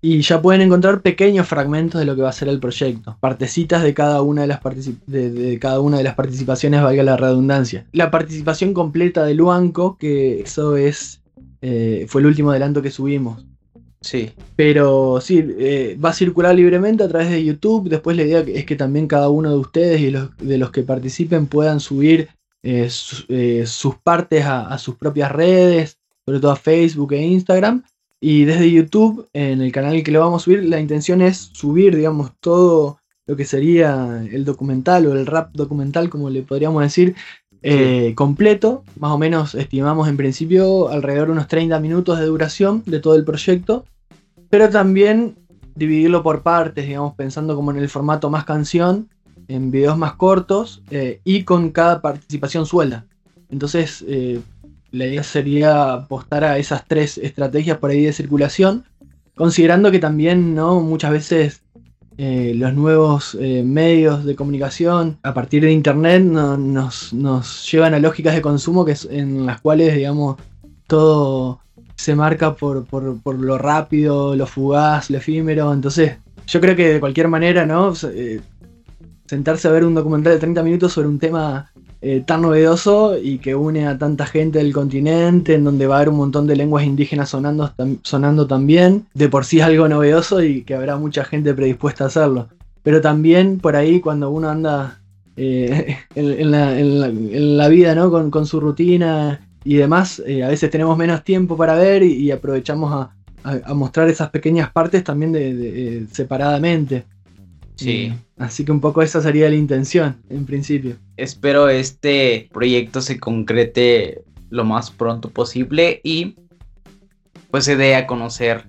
Y 0.00 0.20
ya 0.20 0.40
pueden 0.40 0.60
encontrar 0.60 1.02
pequeños 1.02 1.48
fragmentos 1.48 1.98
de 1.98 2.04
lo 2.04 2.14
que 2.14 2.22
va 2.22 2.28
a 2.28 2.32
ser 2.32 2.48
el 2.48 2.60
proyecto, 2.60 3.16
partecitas 3.18 3.82
de 3.82 3.92
cada 3.92 4.22
una 4.22 4.42
de 4.42 4.46
las, 4.46 4.60
de, 5.06 5.58
cada 5.60 5.80
una 5.80 5.98
de 5.98 6.04
las 6.04 6.14
participaciones, 6.14 6.82
valga 6.82 7.02
la 7.02 7.16
redundancia. 7.16 7.86
La 7.92 8.10
participación 8.10 8.72
completa 8.72 9.24
de 9.24 9.34
Luanco, 9.34 9.96
que 9.98 10.40
eso 10.40 10.76
es 10.76 11.22
eh, 11.60 12.06
fue 12.08 12.20
el 12.20 12.28
último 12.28 12.50
adelanto 12.50 12.82
que 12.82 12.90
subimos. 12.90 13.44
Sí. 14.00 14.30
Pero 14.54 15.20
sí, 15.20 15.44
eh, 15.58 15.98
va 16.02 16.10
a 16.10 16.14
circular 16.14 16.54
libremente 16.54 17.02
a 17.02 17.08
través 17.08 17.30
de 17.30 17.44
YouTube. 17.44 17.88
Después 17.88 18.16
la 18.16 18.22
idea 18.22 18.40
es 18.46 18.64
que 18.64 18.76
también 18.76 19.08
cada 19.08 19.28
uno 19.30 19.50
de 19.50 19.56
ustedes 19.56 20.00
y 20.00 20.10
los, 20.10 20.36
de 20.36 20.58
los 20.58 20.70
que 20.70 20.82
participen 20.82 21.46
puedan 21.46 21.80
subir 21.80 22.28
eh, 22.62 22.88
sus 22.88 23.96
partes 24.04 24.44
a 24.44 24.76
sus 24.78 24.96
propias 24.96 25.32
redes, 25.32 25.95
sobre 26.26 26.40
todo 26.40 26.50
a 26.50 26.56
Facebook 26.56 27.12
e 27.12 27.22
Instagram 27.22 27.82
y 28.20 28.44
desde 28.44 28.70
YouTube, 28.70 29.28
en 29.32 29.60
el 29.60 29.72
canal 29.72 30.02
que 30.02 30.10
lo 30.10 30.20
vamos 30.20 30.42
a 30.42 30.44
subir, 30.44 30.64
la 30.64 30.80
intención 30.80 31.20
es 31.20 31.50
subir, 31.52 31.94
digamos, 31.94 32.32
todo 32.40 32.98
lo 33.26 33.36
que 33.36 33.44
sería 33.44 34.22
el 34.30 34.44
documental 34.44 35.06
o 35.06 35.12
el 35.12 35.26
rap 35.26 35.52
documental, 35.52 36.08
como 36.08 36.30
le 36.30 36.42
podríamos 36.42 36.82
decir, 36.82 37.14
eh, 37.62 38.14
completo. 38.14 38.84
Más 38.98 39.12
o 39.12 39.18
menos 39.18 39.54
estimamos 39.54 40.08
en 40.08 40.16
principio 40.16 40.88
alrededor 40.88 41.28
de 41.28 41.32
unos 41.32 41.48
30 41.48 41.78
minutos 41.80 42.18
de 42.18 42.26
duración 42.26 42.82
de 42.86 43.00
todo 43.00 43.16
el 43.16 43.24
proyecto. 43.24 43.84
Pero 44.48 44.70
también 44.70 45.36
dividirlo 45.74 46.22
por 46.22 46.42
partes, 46.42 46.86
digamos, 46.86 47.14
pensando 47.14 47.54
como 47.54 47.70
en 47.72 47.78
el 47.78 47.88
formato 47.88 48.30
más 48.30 48.44
canción, 48.44 49.08
en 49.48 49.70
videos 49.70 49.98
más 49.98 50.14
cortos 50.14 50.82
eh, 50.90 51.20
y 51.24 51.42
con 51.42 51.70
cada 51.70 52.00
participación 52.00 52.64
suelta. 52.64 53.06
Entonces, 53.50 54.04
eh, 54.08 54.40
la 54.90 55.06
idea 55.06 55.22
sería 55.22 55.92
apostar 55.92 56.44
a 56.44 56.58
esas 56.58 56.84
tres 56.86 57.18
estrategias 57.18 57.78
por 57.78 57.90
ahí 57.90 58.04
de 58.04 58.12
circulación, 58.12 58.84
considerando 59.34 59.90
que 59.90 59.98
también 59.98 60.54
¿no? 60.54 60.80
muchas 60.80 61.10
veces 61.10 61.62
eh, 62.18 62.54
los 62.56 62.72
nuevos 62.72 63.36
eh, 63.38 63.62
medios 63.62 64.24
de 64.24 64.34
comunicación 64.34 65.18
a 65.22 65.34
partir 65.34 65.62
de 65.62 65.72
internet 65.72 66.22
nos, 66.22 67.12
llevan 67.70 67.92
a 67.92 67.98
lógicas 67.98 68.34
de 68.34 68.40
consumo 68.40 68.86
que 68.86 68.96
en 69.10 69.44
las 69.44 69.60
cuales 69.60 69.94
digamos 69.94 70.36
todo 70.86 71.60
se 71.94 72.14
marca 72.14 72.54
por, 72.54 72.86
por, 72.86 73.34
lo 73.38 73.58
rápido, 73.58 74.36
lo 74.36 74.46
fugaz, 74.46 75.10
lo 75.10 75.18
efímero. 75.18 75.72
Entonces, 75.72 76.16
yo 76.46 76.60
creo 76.60 76.76
que 76.76 76.94
de 76.94 77.00
cualquier 77.00 77.28
manera, 77.28 77.66
¿no? 77.66 77.92
Eh, 78.12 78.40
sentarse 79.26 79.66
a 79.66 79.72
ver 79.72 79.84
un 79.84 79.94
documental 79.94 80.34
de 80.34 80.38
30 80.38 80.62
minutos 80.62 80.92
sobre 80.92 81.08
un 81.08 81.18
tema 81.18 81.72
eh, 82.02 82.22
tan 82.24 82.42
novedoso 82.42 83.18
y 83.18 83.38
que 83.38 83.54
une 83.54 83.86
a 83.86 83.96
tanta 83.96 84.26
gente 84.26 84.58
del 84.58 84.72
continente, 84.72 85.54
en 85.54 85.64
donde 85.64 85.86
va 85.86 85.94
a 85.94 85.98
haber 85.98 86.10
un 86.10 86.16
montón 86.16 86.46
de 86.46 86.54
lenguas 86.54 86.84
indígenas 86.84 87.30
sonando, 87.30 87.72
sonando 88.02 88.46
también. 88.46 89.06
De 89.14 89.28
por 89.28 89.44
sí 89.44 89.58
es 89.58 89.64
algo 89.64 89.88
novedoso 89.88 90.42
y 90.42 90.62
que 90.62 90.74
habrá 90.74 90.96
mucha 90.96 91.24
gente 91.24 91.54
predispuesta 91.54 92.04
a 92.04 92.06
hacerlo. 92.08 92.48
Pero 92.82 93.00
también 93.00 93.58
por 93.58 93.76
ahí 93.76 94.00
cuando 94.00 94.30
uno 94.30 94.48
anda 94.48 95.00
eh, 95.36 95.96
en, 96.14 96.50
la, 97.58 97.68
vida, 97.68 97.94
¿no? 97.94 98.10
Con, 98.10 98.46
su 98.46 98.60
rutina 98.60 99.40
y 99.64 99.76
demás, 99.76 100.22
eh, 100.26 100.44
a 100.44 100.48
veces 100.48 100.70
tenemos 100.70 100.96
menos 100.98 101.24
tiempo 101.24 101.56
para 101.56 101.74
ver 101.74 102.02
y, 102.02 102.30
aprovechamos 102.30 102.92
a, 102.92 103.12
mostrar 103.74 104.08
esas 104.08 104.30
pequeñas 104.30 104.70
partes 104.72 105.04
también 105.04 106.08
separadamente. 106.10 107.04
Sí. 107.76 108.12
así 108.38 108.64
que 108.64 108.72
un 108.72 108.80
poco 108.80 109.02
esa 109.02 109.20
sería 109.20 109.48
la 109.48 109.56
intención, 109.56 110.16
en 110.30 110.46
principio. 110.46 110.96
Espero 111.16 111.68
este 111.68 112.48
proyecto 112.52 113.00
se 113.00 113.20
concrete 113.20 114.22
lo 114.50 114.64
más 114.64 114.90
pronto 114.90 115.30
posible 115.30 116.00
y 116.02 116.36
pues 117.50 117.64
se 117.64 117.76
dé 117.76 117.94
a 117.94 118.06
conocer 118.06 118.66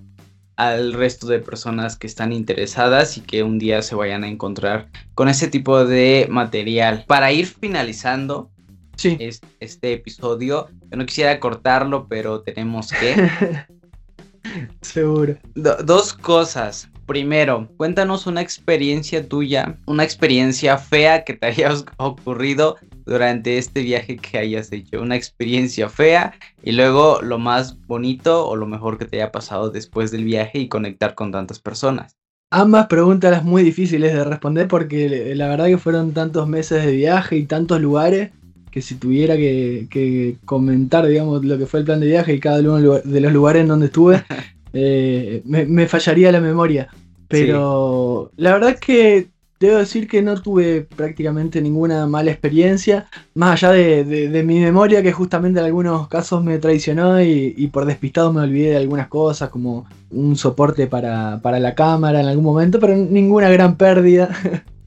al 0.56 0.92
resto 0.92 1.28
de 1.28 1.38
personas 1.38 1.96
que 1.96 2.08
están 2.08 2.32
interesadas 2.32 3.16
y 3.16 3.20
que 3.20 3.44
un 3.44 3.58
día 3.60 3.80
se 3.80 3.94
vayan 3.94 4.24
a 4.24 4.28
encontrar 4.28 4.88
con 5.14 5.28
ese 5.28 5.46
tipo 5.46 5.84
de 5.84 6.26
material. 6.28 7.04
Para 7.06 7.30
ir 7.30 7.46
finalizando 7.46 8.50
sí. 8.96 9.16
este, 9.60 9.92
episodio, 9.92 10.68
yo 10.90 10.96
no 10.96 11.06
quisiera 11.06 11.38
cortarlo, 11.38 12.08
pero 12.08 12.40
tenemos 12.40 12.90
que... 12.90 13.30
Seguro. 14.80 15.36
dos 15.54 16.12
cosas. 16.12 16.90
Primero, 17.08 17.70
cuéntanos 17.78 18.26
una 18.26 18.42
experiencia 18.42 19.26
tuya, 19.26 19.78
una 19.86 20.04
experiencia 20.04 20.76
fea 20.76 21.24
que 21.24 21.32
te 21.32 21.46
haya 21.46 21.72
ocurrido 21.96 22.76
durante 23.06 23.56
este 23.56 23.80
viaje 23.80 24.18
que 24.18 24.36
hayas 24.36 24.70
hecho. 24.72 25.00
Una 25.00 25.16
experiencia 25.16 25.88
fea 25.88 26.34
y 26.62 26.72
luego 26.72 27.22
lo 27.22 27.38
más 27.38 27.80
bonito 27.86 28.46
o 28.46 28.56
lo 28.56 28.66
mejor 28.66 28.98
que 28.98 29.06
te 29.06 29.16
haya 29.16 29.32
pasado 29.32 29.70
después 29.70 30.10
del 30.10 30.24
viaje 30.24 30.58
y 30.58 30.68
conectar 30.68 31.14
con 31.14 31.32
tantas 31.32 31.60
personas. 31.60 32.14
Ambas 32.50 32.88
preguntas 32.88 33.42
muy 33.42 33.62
difíciles 33.62 34.12
de 34.12 34.24
responder 34.24 34.68
porque 34.68 35.34
la 35.34 35.48
verdad 35.48 35.66
que 35.66 35.78
fueron 35.78 36.12
tantos 36.12 36.46
meses 36.46 36.84
de 36.84 36.92
viaje 36.92 37.36
y 37.36 37.46
tantos 37.46 37.80
lugares 37.80 38.32
que 38.70 38.82
si 38.82 38.96
tuviera 38.96 39.36
que, 39.36 40.36
comentar, 40.44 41.06
digamos, 41.06 41.42
lo 41.42 41.56
que 41.56 41.64
fue 41.64 41.80
el 41.80 41.86
plan 41.86 42.00
de 42.00 42.06
viaje 42.06 42.34
y 42.34 42.40
cada 42.40 42.60
uno 42.60 42.98
de 42.98 43.20
los 43.20 43.32
lugares 43.32 43.62
en 43.62 43.68
donde 43.68 43.86
estuve, 43.86 44.22
eh, 44.80 45.42
me, 45.44 45.86
fallaría 45.86 46.32
la 46.32 46.40
memoria. 46.40 46.88
Pero 47.28 48.30
la 48.36 48.52
verdad 48.52 48.70
es 48.70 48.80
que 48.80 49.28
debo 49.60 49.78
decir 49.78 50.06
que 50.06 50.22
no 50.22 50.40
tuve 50.40 50.82
prácticamente 50.82 51.60
ninguna 51.60 52.06
mala 52.06 52.30
experiencia, 52.30 53.08
más 53.34 53.62
allá 53.62 53.72
de, 53.72 54.42
mi 54.44 54.60
memoria 54.60 55.02
que 55.02 55.12
justamente 55.12 55.58
en 55.58 55.66
algunos 55.66 56.08
casos 56.08 56.42
me 56.44 56.58
traicionó 56.58 57.20
y, 57.20 57.68
por 57.72 57.84
despistado 57.84 58.32
me 58.32 58.42
olvidé 58.42 58.70
de 58.70 58.76
algunas 58.76 59.08
cosas, 59.08 59.50
como 59.50 59.86
un 60.10 60.36
soporte 60.36 60.86
para, 60.86 61.40
para 61.42 61.58
la 61.58 61.74
cámara 61.74 62.20
en 62.20 62.26
algún 62.26 62.44
momento, 62.44 62.78
pero 62.78 62.96
ninguna 62.96 63.50
gran 63.50 63.76
pérdida. 63.76 64.30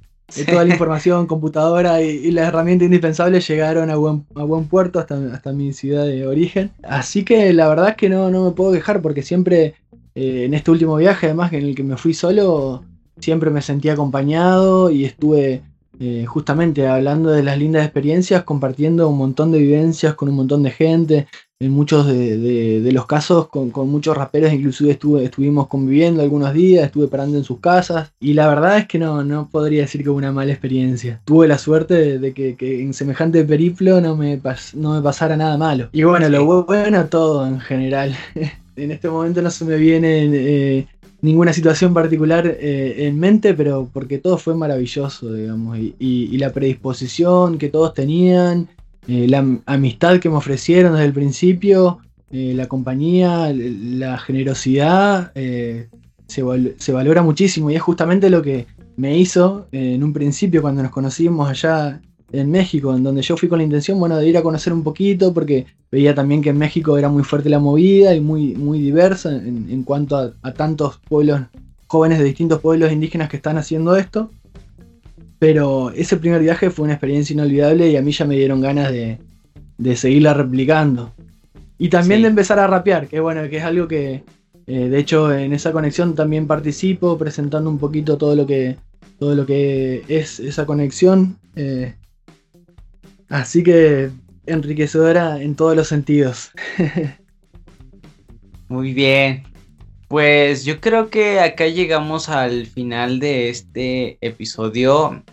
toda 0.50 0.64
la 0.64 0.74
información, 0.74 1.28
computadora 1.28 2.02
y, 2.02 2.32
las 2.32 2.48
herramientas 2.48 2.86
indispensables 2.86 3.48
llegaron 3.48 3.90
a 3.90 3.96
buen, 3.96 4.26
a 4.36 4.44
buen 4.44 4.66
puerto 4.68 5.00
hasta, 5.00 5.16
hasta 5.34 5.52
mi 5.52 5.74
ciudad 5.74 6.06
de 6.06 6.26
origen. 6.26 6.72
Así 6.84 7.24
que 7.24 7.52
la 7.54 7.68
verdad 7.68 7.90
es 7.90 7.96
que 7.96 8.10
no, 8.10 8.30
no 8.30 8.46
me 8.46 8.52
puedo 8.52 8.72
quejar 8.72 9.02
porque 9.02 9.24
siempre 9.24 9.76
eh, 10.16 10.46
en 10.46 10.54
este 10.54 10.72
último 10.72 10.96
viaje, 10.96 11.28
además 11.28 11.54
en 11.54 11.64
el 11.64 11.76
que 11.76 11.84
me 11.84 11.98
fui 11.98 12.14
solo, 12.14 12.84
siempre 13.20 13.50
me 13.50 13.62
sentí 13.62 13.90
acompañado 13.90 14.90
y 14.90 15.06
estuve 15.06 15.64
eh, 16.00 16.26
justamente 16.26 16.88
hablando 16.88 17.30
de 17.30 17.44
las 17.44 17.58
lindas 17.58 17.84
experiencias, 17.84 18.44
compartiendo 18.44 19.08
un 19.08 19.18
montón 19.18 19.52
de 19.52 19.60
vivencias 19.60 20.16
con 20.16 20.30
un 20.30 20.36
montón 20.36 20.64
de 20.64 20.72
gente, 20.72 21.28
en 21.60 21.72
muchos 21.72 22.08
de, 22.08 22.90
los 22.92 23.06
casos 23.06 23.48
con, 23.50 23.72
muchos 23.88 24.18
raperos, 24.18 24.52
inclusive 24.52 24.92
estuve, 24.92 25.26
estuvimos 25.26 25.68
conviviendo 25.68 26.24
algunos 26.24 26.54
días, 26.54 26.86
estuve 26.86 27.08
parando 27.08 27.38
en 27.38 27.44
sus 27.44 27.60
casas 27.60 28.14
y 28.20 28.34
la 28.34 28.48
verdad 28.48 28.80
es 28.80 28.88
que 28.88 28.98
no, 28.98 29.24
no 29.24 29.48
podría 29.48 29.82
decir 29.82 30.02
que 30.02 30.08
fue 30.08 30.16
una 30.16 30.32
mala 30.32 30.52
experiencia. 30.52 31.22
Tuve 31.24 31.48
la 31.48 31.60
suerte 31.60 32.18
de, 32.18 32.34
que, 32.34 32.82
en 32.82 32.96
semejante 32.96 33.46
periplo 33.46 34.02
no 34.02 34.16
me, 34.16 34.42
no 34.74 34.96
me 34.96 35.02
pasara 35.04 35.38
nada 35.38 35.56
malo. 35.58 35.90
Y 35.92 36.02
bueno, 36.02 36.30
lo 36.30 36.64
bueno 36.66 37.06
todo 37.06 37.46
en 37.46 37.60
general. 37.60 38.16
en 38.76 38.92
este 38.92 39.10
momento 39.10 39.42
no 39.42 39.52
se 39.52 39.66
me 39.66 39.78
viene 39.78 40.30
eh, 40.32 40.88
ninguna 41.22 41.54
situación 41.54 41.94
particular 41.94 42.48
eh, 42.48 43.08
en 43.08 43.20
mente, 43.20 43.54
pero 43.54 43.90
porque 43.92 44.18
todo 44.18 44.38
fue 44.38 44.56
maravilloso, 44.56 45.34
digamos, 45.34 45.78
y 45.78 46.38
la 46.38 46.52
predisposición 46.52 47.58
que 47.58 47.70
todos 47.70 47.94
tenían 47.94 48.68
eh, 49.08 49.28
la 49.28 49.46
amistad 49.66 50.20
que 50.20 50.30
me 50.30 50.36
ofrecieron 50.36 50.94
desde 50.94 51.06
el 51.06 51.14
principio, 51.14 52.00
la 52.34 52.68
compañía, 52.68 53.52
la 53.54 54.18
generosidad, 54.18 55.34
se, 55.34 56.92
valora 56.94 57.22
muchísimo 57.22 57.70
y 57.70 57.76
es 57.76 57.82
justamente 57.82 58.30
lo 58.30 58.42
que 58.42 58.68
me 58.96 59.18
hizo 59.18 59.68
en 59.74 60.02
un 60.02 60.14
principio 60.14 60.62
cuando 60.62 60.82
nos 60.82 60.92
conocimos 60.92 61.50
allá 61.50 62.02
en 62.32 62.50
México, 62.50 62.96
en 62.96 63.04
donde 63.04 63.22
yo 63.22 63.36
fui 63.36 63.50
con 63.50 63.58
la 63.58 63.64
intención, 63.64 64.00
bueno, 64.00 64.18
de 64.18 64.28
ir 64.28 64.38
a 64.38 64.44
conocer 64.44 64.72
un 64.74 64.84
poquito, 64.84 65.34
porque 65.34 65.66
veía 65.92 66.16
también 66.16 66.42
que 66.42 66.50
en 66.50 66.58
México 66.58 66.98
era 66.98 67.10
muy 67.10 67.24
fuerte 67.24 67.50
la 67.50 67.60
movida 67.60 68.16
y 68.16 68.22
muy, 68.22 68.56
muy 68.56 68.80
diversa 68.80 69.32
en, 69.36 69.84
cuanto 69.84 70.34
a 70.42 70.54
tantos 70.54 70.98
pueblos, 71.08 71.42
jóvenes 71.88 72.20
de 72.20 72.26
distintos 72.26 72.62
pueblos 72.62 72.92
indígenas 72.92 73.30
que 73.30 73.38
están 73.38 73.58
haciendo 73.58 73.96
esto. 73.96 74.32
Pero 75.40 75.92
ese 75.92 76.18
primer 76.18 76.42
viaje 76.42 76.70
fue 76.70 76.86
una 76.86 76.94
experiencia 76.94 77.34
inolvidable 77.34 77.90
y 77.90 77.98
a 77.98 78.02
mí 78.02 78.12
ya 78.12 78.26
me 78.26 78.36
dieron 78.36 78.62
ganas 78.62 78.92
de, 78.92 79.18
seguirla 79.96 80.34
replicando. 80.34 81.12
Y 81.78 81.90
también 81.90 82.22
de 82.22 82.28
empezar 82.28 82.60
a 82.60 82.68
rapear, 82.68 83.08
que 83.08 83.20
bueno, 83.20 83.50
que 83.50 83.58
es 83.58 83.64
algo 83.64 83.88
que 83.88 84.24
eh, 84.68 84.88
de 84.88 85.00
hecho 85.00 85.34
en 85.34 85.52
esa 85.52 85.72
conexión 85.72 86.14
también 86.14 86.46
participo, 86.46 87.18
presentando 87.18 87.70
un 87.70 87.80
poquito 87.80 88.18
todo 88.18 88.36
lo 88.36 88.46
que, 88.46 88.78
todo 89.18 89.34
lo 89.34 89.46
que 89.48 90.04
es 90.08 90.40
esa 90.40 90.68
conexión. 90.68 91.38
Eh, 91.56 91.96
así 93.32 93.64
que 93.64 94.12
enriquecedora 94.46 95.42
en 95.42 95.56
todos 95.56 95.76
los 95.76 95.88
sentidos. 95.88 96.52
Muy 98.68 98.94
bien. 98.94 99.44
Pues 100.08 100.66
yo 100.66 100.82
creo 100.82 101.10
que 101.10 101.40
acá 101.40 101.68
llegamos 101.68 102.30
al 102.30 102.66
final 102.66 103.20
de 103.20 103.50
este 103.50 104.18
episodio. 104.22 105.24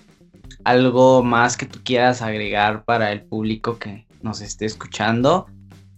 Algo 0.65 1.23
más 1.23 1.57
que 1.57 1.67
tú 1.67 1.81
quieras 1.83 2.23
agregar 2.23 2.85
para 2.85 3.13
el 3.13 3.23
público 3.23 3.79
que 3.79 4.07
nos 4.23 4.41
esté 4.41 4.67
escuchando. 4.67 5.47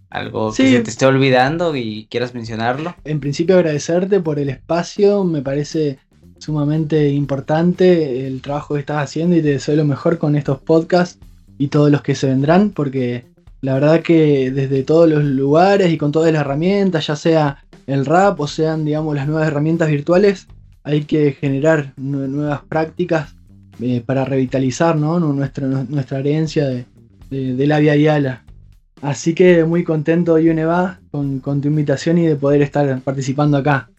Algo 0.09 0.53
que 0.53 0.69
se 0.69 0.81
te 0.81 0.91
esté 0.91 1.07
olvidando 1.07 1.77
y 1.77 2.09
quieras 2.11 2.35
mencionarlo. 2.35 2.97
En 3.05 3.21
principio 3.21 3.57
agradecerte 3.57 4.21
por 4.21 4.39
el 4.39 4.49
espacio. 4.49 5.25
Me 5.25 5.43
parece 5.43 5.99
sumamente 6.39 7.11
importante 7.11 8.27
el 8.27 8.41
trabajo 8.41 8.75
que 8.75 8.81
estás 8.81 9.05
haciendo 9.05 9.37
y 9.37 9.43
te 9.43 9.49
deseo 9.49 9.77
lo 9.77 9.85
mejor 9.85 10.19
con 10.19 10.37
estos 10.37 10.61
podcasts 10.61 11.19
y 11.61 11.69
todos 11.69 11.91
los 11.91 12.01
que 12.01 12.15
se 12.15 12.27
vendrán 12.27 12.71
porque 12.71 13.27
la 13.61 13.75
verdad 13.75 14.01
que 14.01 14.51
desde 14.51 14.83
todos 14.83 15.07
los 15.07 15.23
lugares 15.23 15.93
y 15.93 15.99
con 15.99 16.11
todas 16.11 16.33
las 16.33 16.41
herramientas, 16.41 17.07
ya 17.07 17.17
sea 17.17 17.65
el 17.87 18.07
rap 18.07 18.41
o 18.41 18.47
sean, 18.47 18.87
digamos, 18.87 19.15
las 19.15 19.29
nuevas 19.29 19.47
herramientas 19.47 19.91
virtuales, 19.91 20.49
hay 20.85 21.03
que 21.03 21.33
generar 21.33 21.93
nuevas 21.99 22.63
prácticas 22.67 23.37
eh, 23.79 24.03
para 24.05 24.25
revitalizar 24.25 24.97
nuestra, 24.97 25.67
nuestra 25.67 26.21
herencia 26.21 26.67
de, 26.67 26.87
de, 27.29 27.67
la 27.67 27.79
Via 27.79 27.95
Yala. 27.95 28.43
Así 29.03 29.35
que 29.35 29.63
muy 29.65 29.85
contento, 29.85 30.39
Yuneva, 30.39 31.01
con, 31.11 31.41
con 31.41 31.61
tu 31.61 31.69
invitación 31.69 32.17
y 32.17 32.27
de 32.27 32.37
poder 32.37 32.63
estar 32.63 33.01
participando 33.03 33.59
acá. 33.59 33.91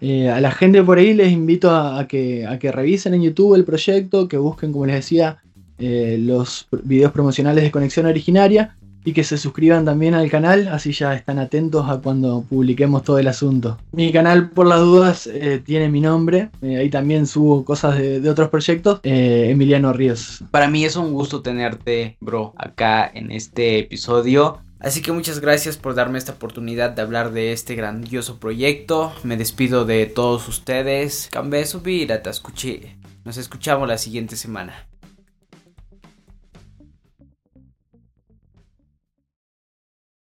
Eh, 0.00 0.30
a 0.30 0.40
la 0.40 0.52
gente 0.52 0.84
por 0.84 0.98
ahí 0.98 1.14
les 1.14 1.32
invito 1.32 1.74
a, 1.74 2.06
que, 2.06 2.46
a 2.46 2.60
que 2.60 2.70
revisen 2.70 3.14
en 3.14 3.22
YouTube 3.22 3.56
el 3.56 3.64
proyecto, 3.64 4.28
que 4.28 4.36
busquen, 4.36 4.70
como 4.70 4.86
les 4.86 4.94
decía, 4.94 5.38
eh, 5.78 6.16
los 6.20 6.68
videos 6.82 7.12
promocionales 7.12 7.64
de 7.64 7.70
Conexión 7.70 8.06
Originaria 8.06 8.76
y 9.08 9.12
que 9.14 9.24
se 9.24 9.38
suscriban 9.38 9.86
también 9.86 10.12
al 10.12 10.30
canal, 10.30 10.68
así 10.68 10.92
ya 10.92 11.14
están 11.14 11.38
atentos 11.38 11.88
a 11.88 11.98
cuando 11.98 12.42
publiquemos 12.42 13.02
todo 13.02 13.18
el 13.18 13.28
asunto. 13.28 13.78
Mi 13.92 14.12
canal, 14.12 14.50
por 14.50 14.66
las 14.66 14.80
dudas, 14.80 15.26
eh, 15.26 15.62
tiene 15.64 15.88
mi 15.88 16.02
nombre, 16.02 16.50
eh, 16.60 16.76
ahí 16.76 16.90
también 16.90 17.26
subo 17.26 17.64
cosas 17.64 17.96
de, 17.96 18.28
otros 18.28 18.50
proyectos, 18.50 19.00
eh, 19.04 19.48
Emiliano 19.50 19.94
Ríos. 19.94 20.44
Para 20.50 20.68
mí 20.68 20.84
es 20.84 20.96
un 20.96 21.14
gusto 21.14 21.40
tenerte, 21.40 22.18
bro, 22.20 22.52
acá 22.56 23.10
en 23.12 23.30
este 23.30 23.78
episodio. 23.78 24.58
Así 24.78 25.00
que 25.00 25.10
muchas 25.10 25.40
gracias 25.40 25.78
por 25.78 25.94
darme 25.94 26.18
esta 26.18 26.32
oportunidad 26.32 26.90
de 26.90 27.00
hablar 27.02 27.32
de 27.32 27.52
este 27.52 27.74
grandioso 27.74 28.38
proyecto. 28.38 29.12
Me 29.24 29.38
despido 29.38 29.86
de 29.86 30.04
todos 30.04 30.46
ustedes. 30.48 31.28
Cambe 31.32 31.64
subir, 31.64 32.08
te 32.22 32.30
escuché. 32.30 32.96
Nos 33.24 33.38
escuchamos 33.38 33.88
la 33.88 33.96
siguiente 33.96 34.36
semana. 34.36 34.86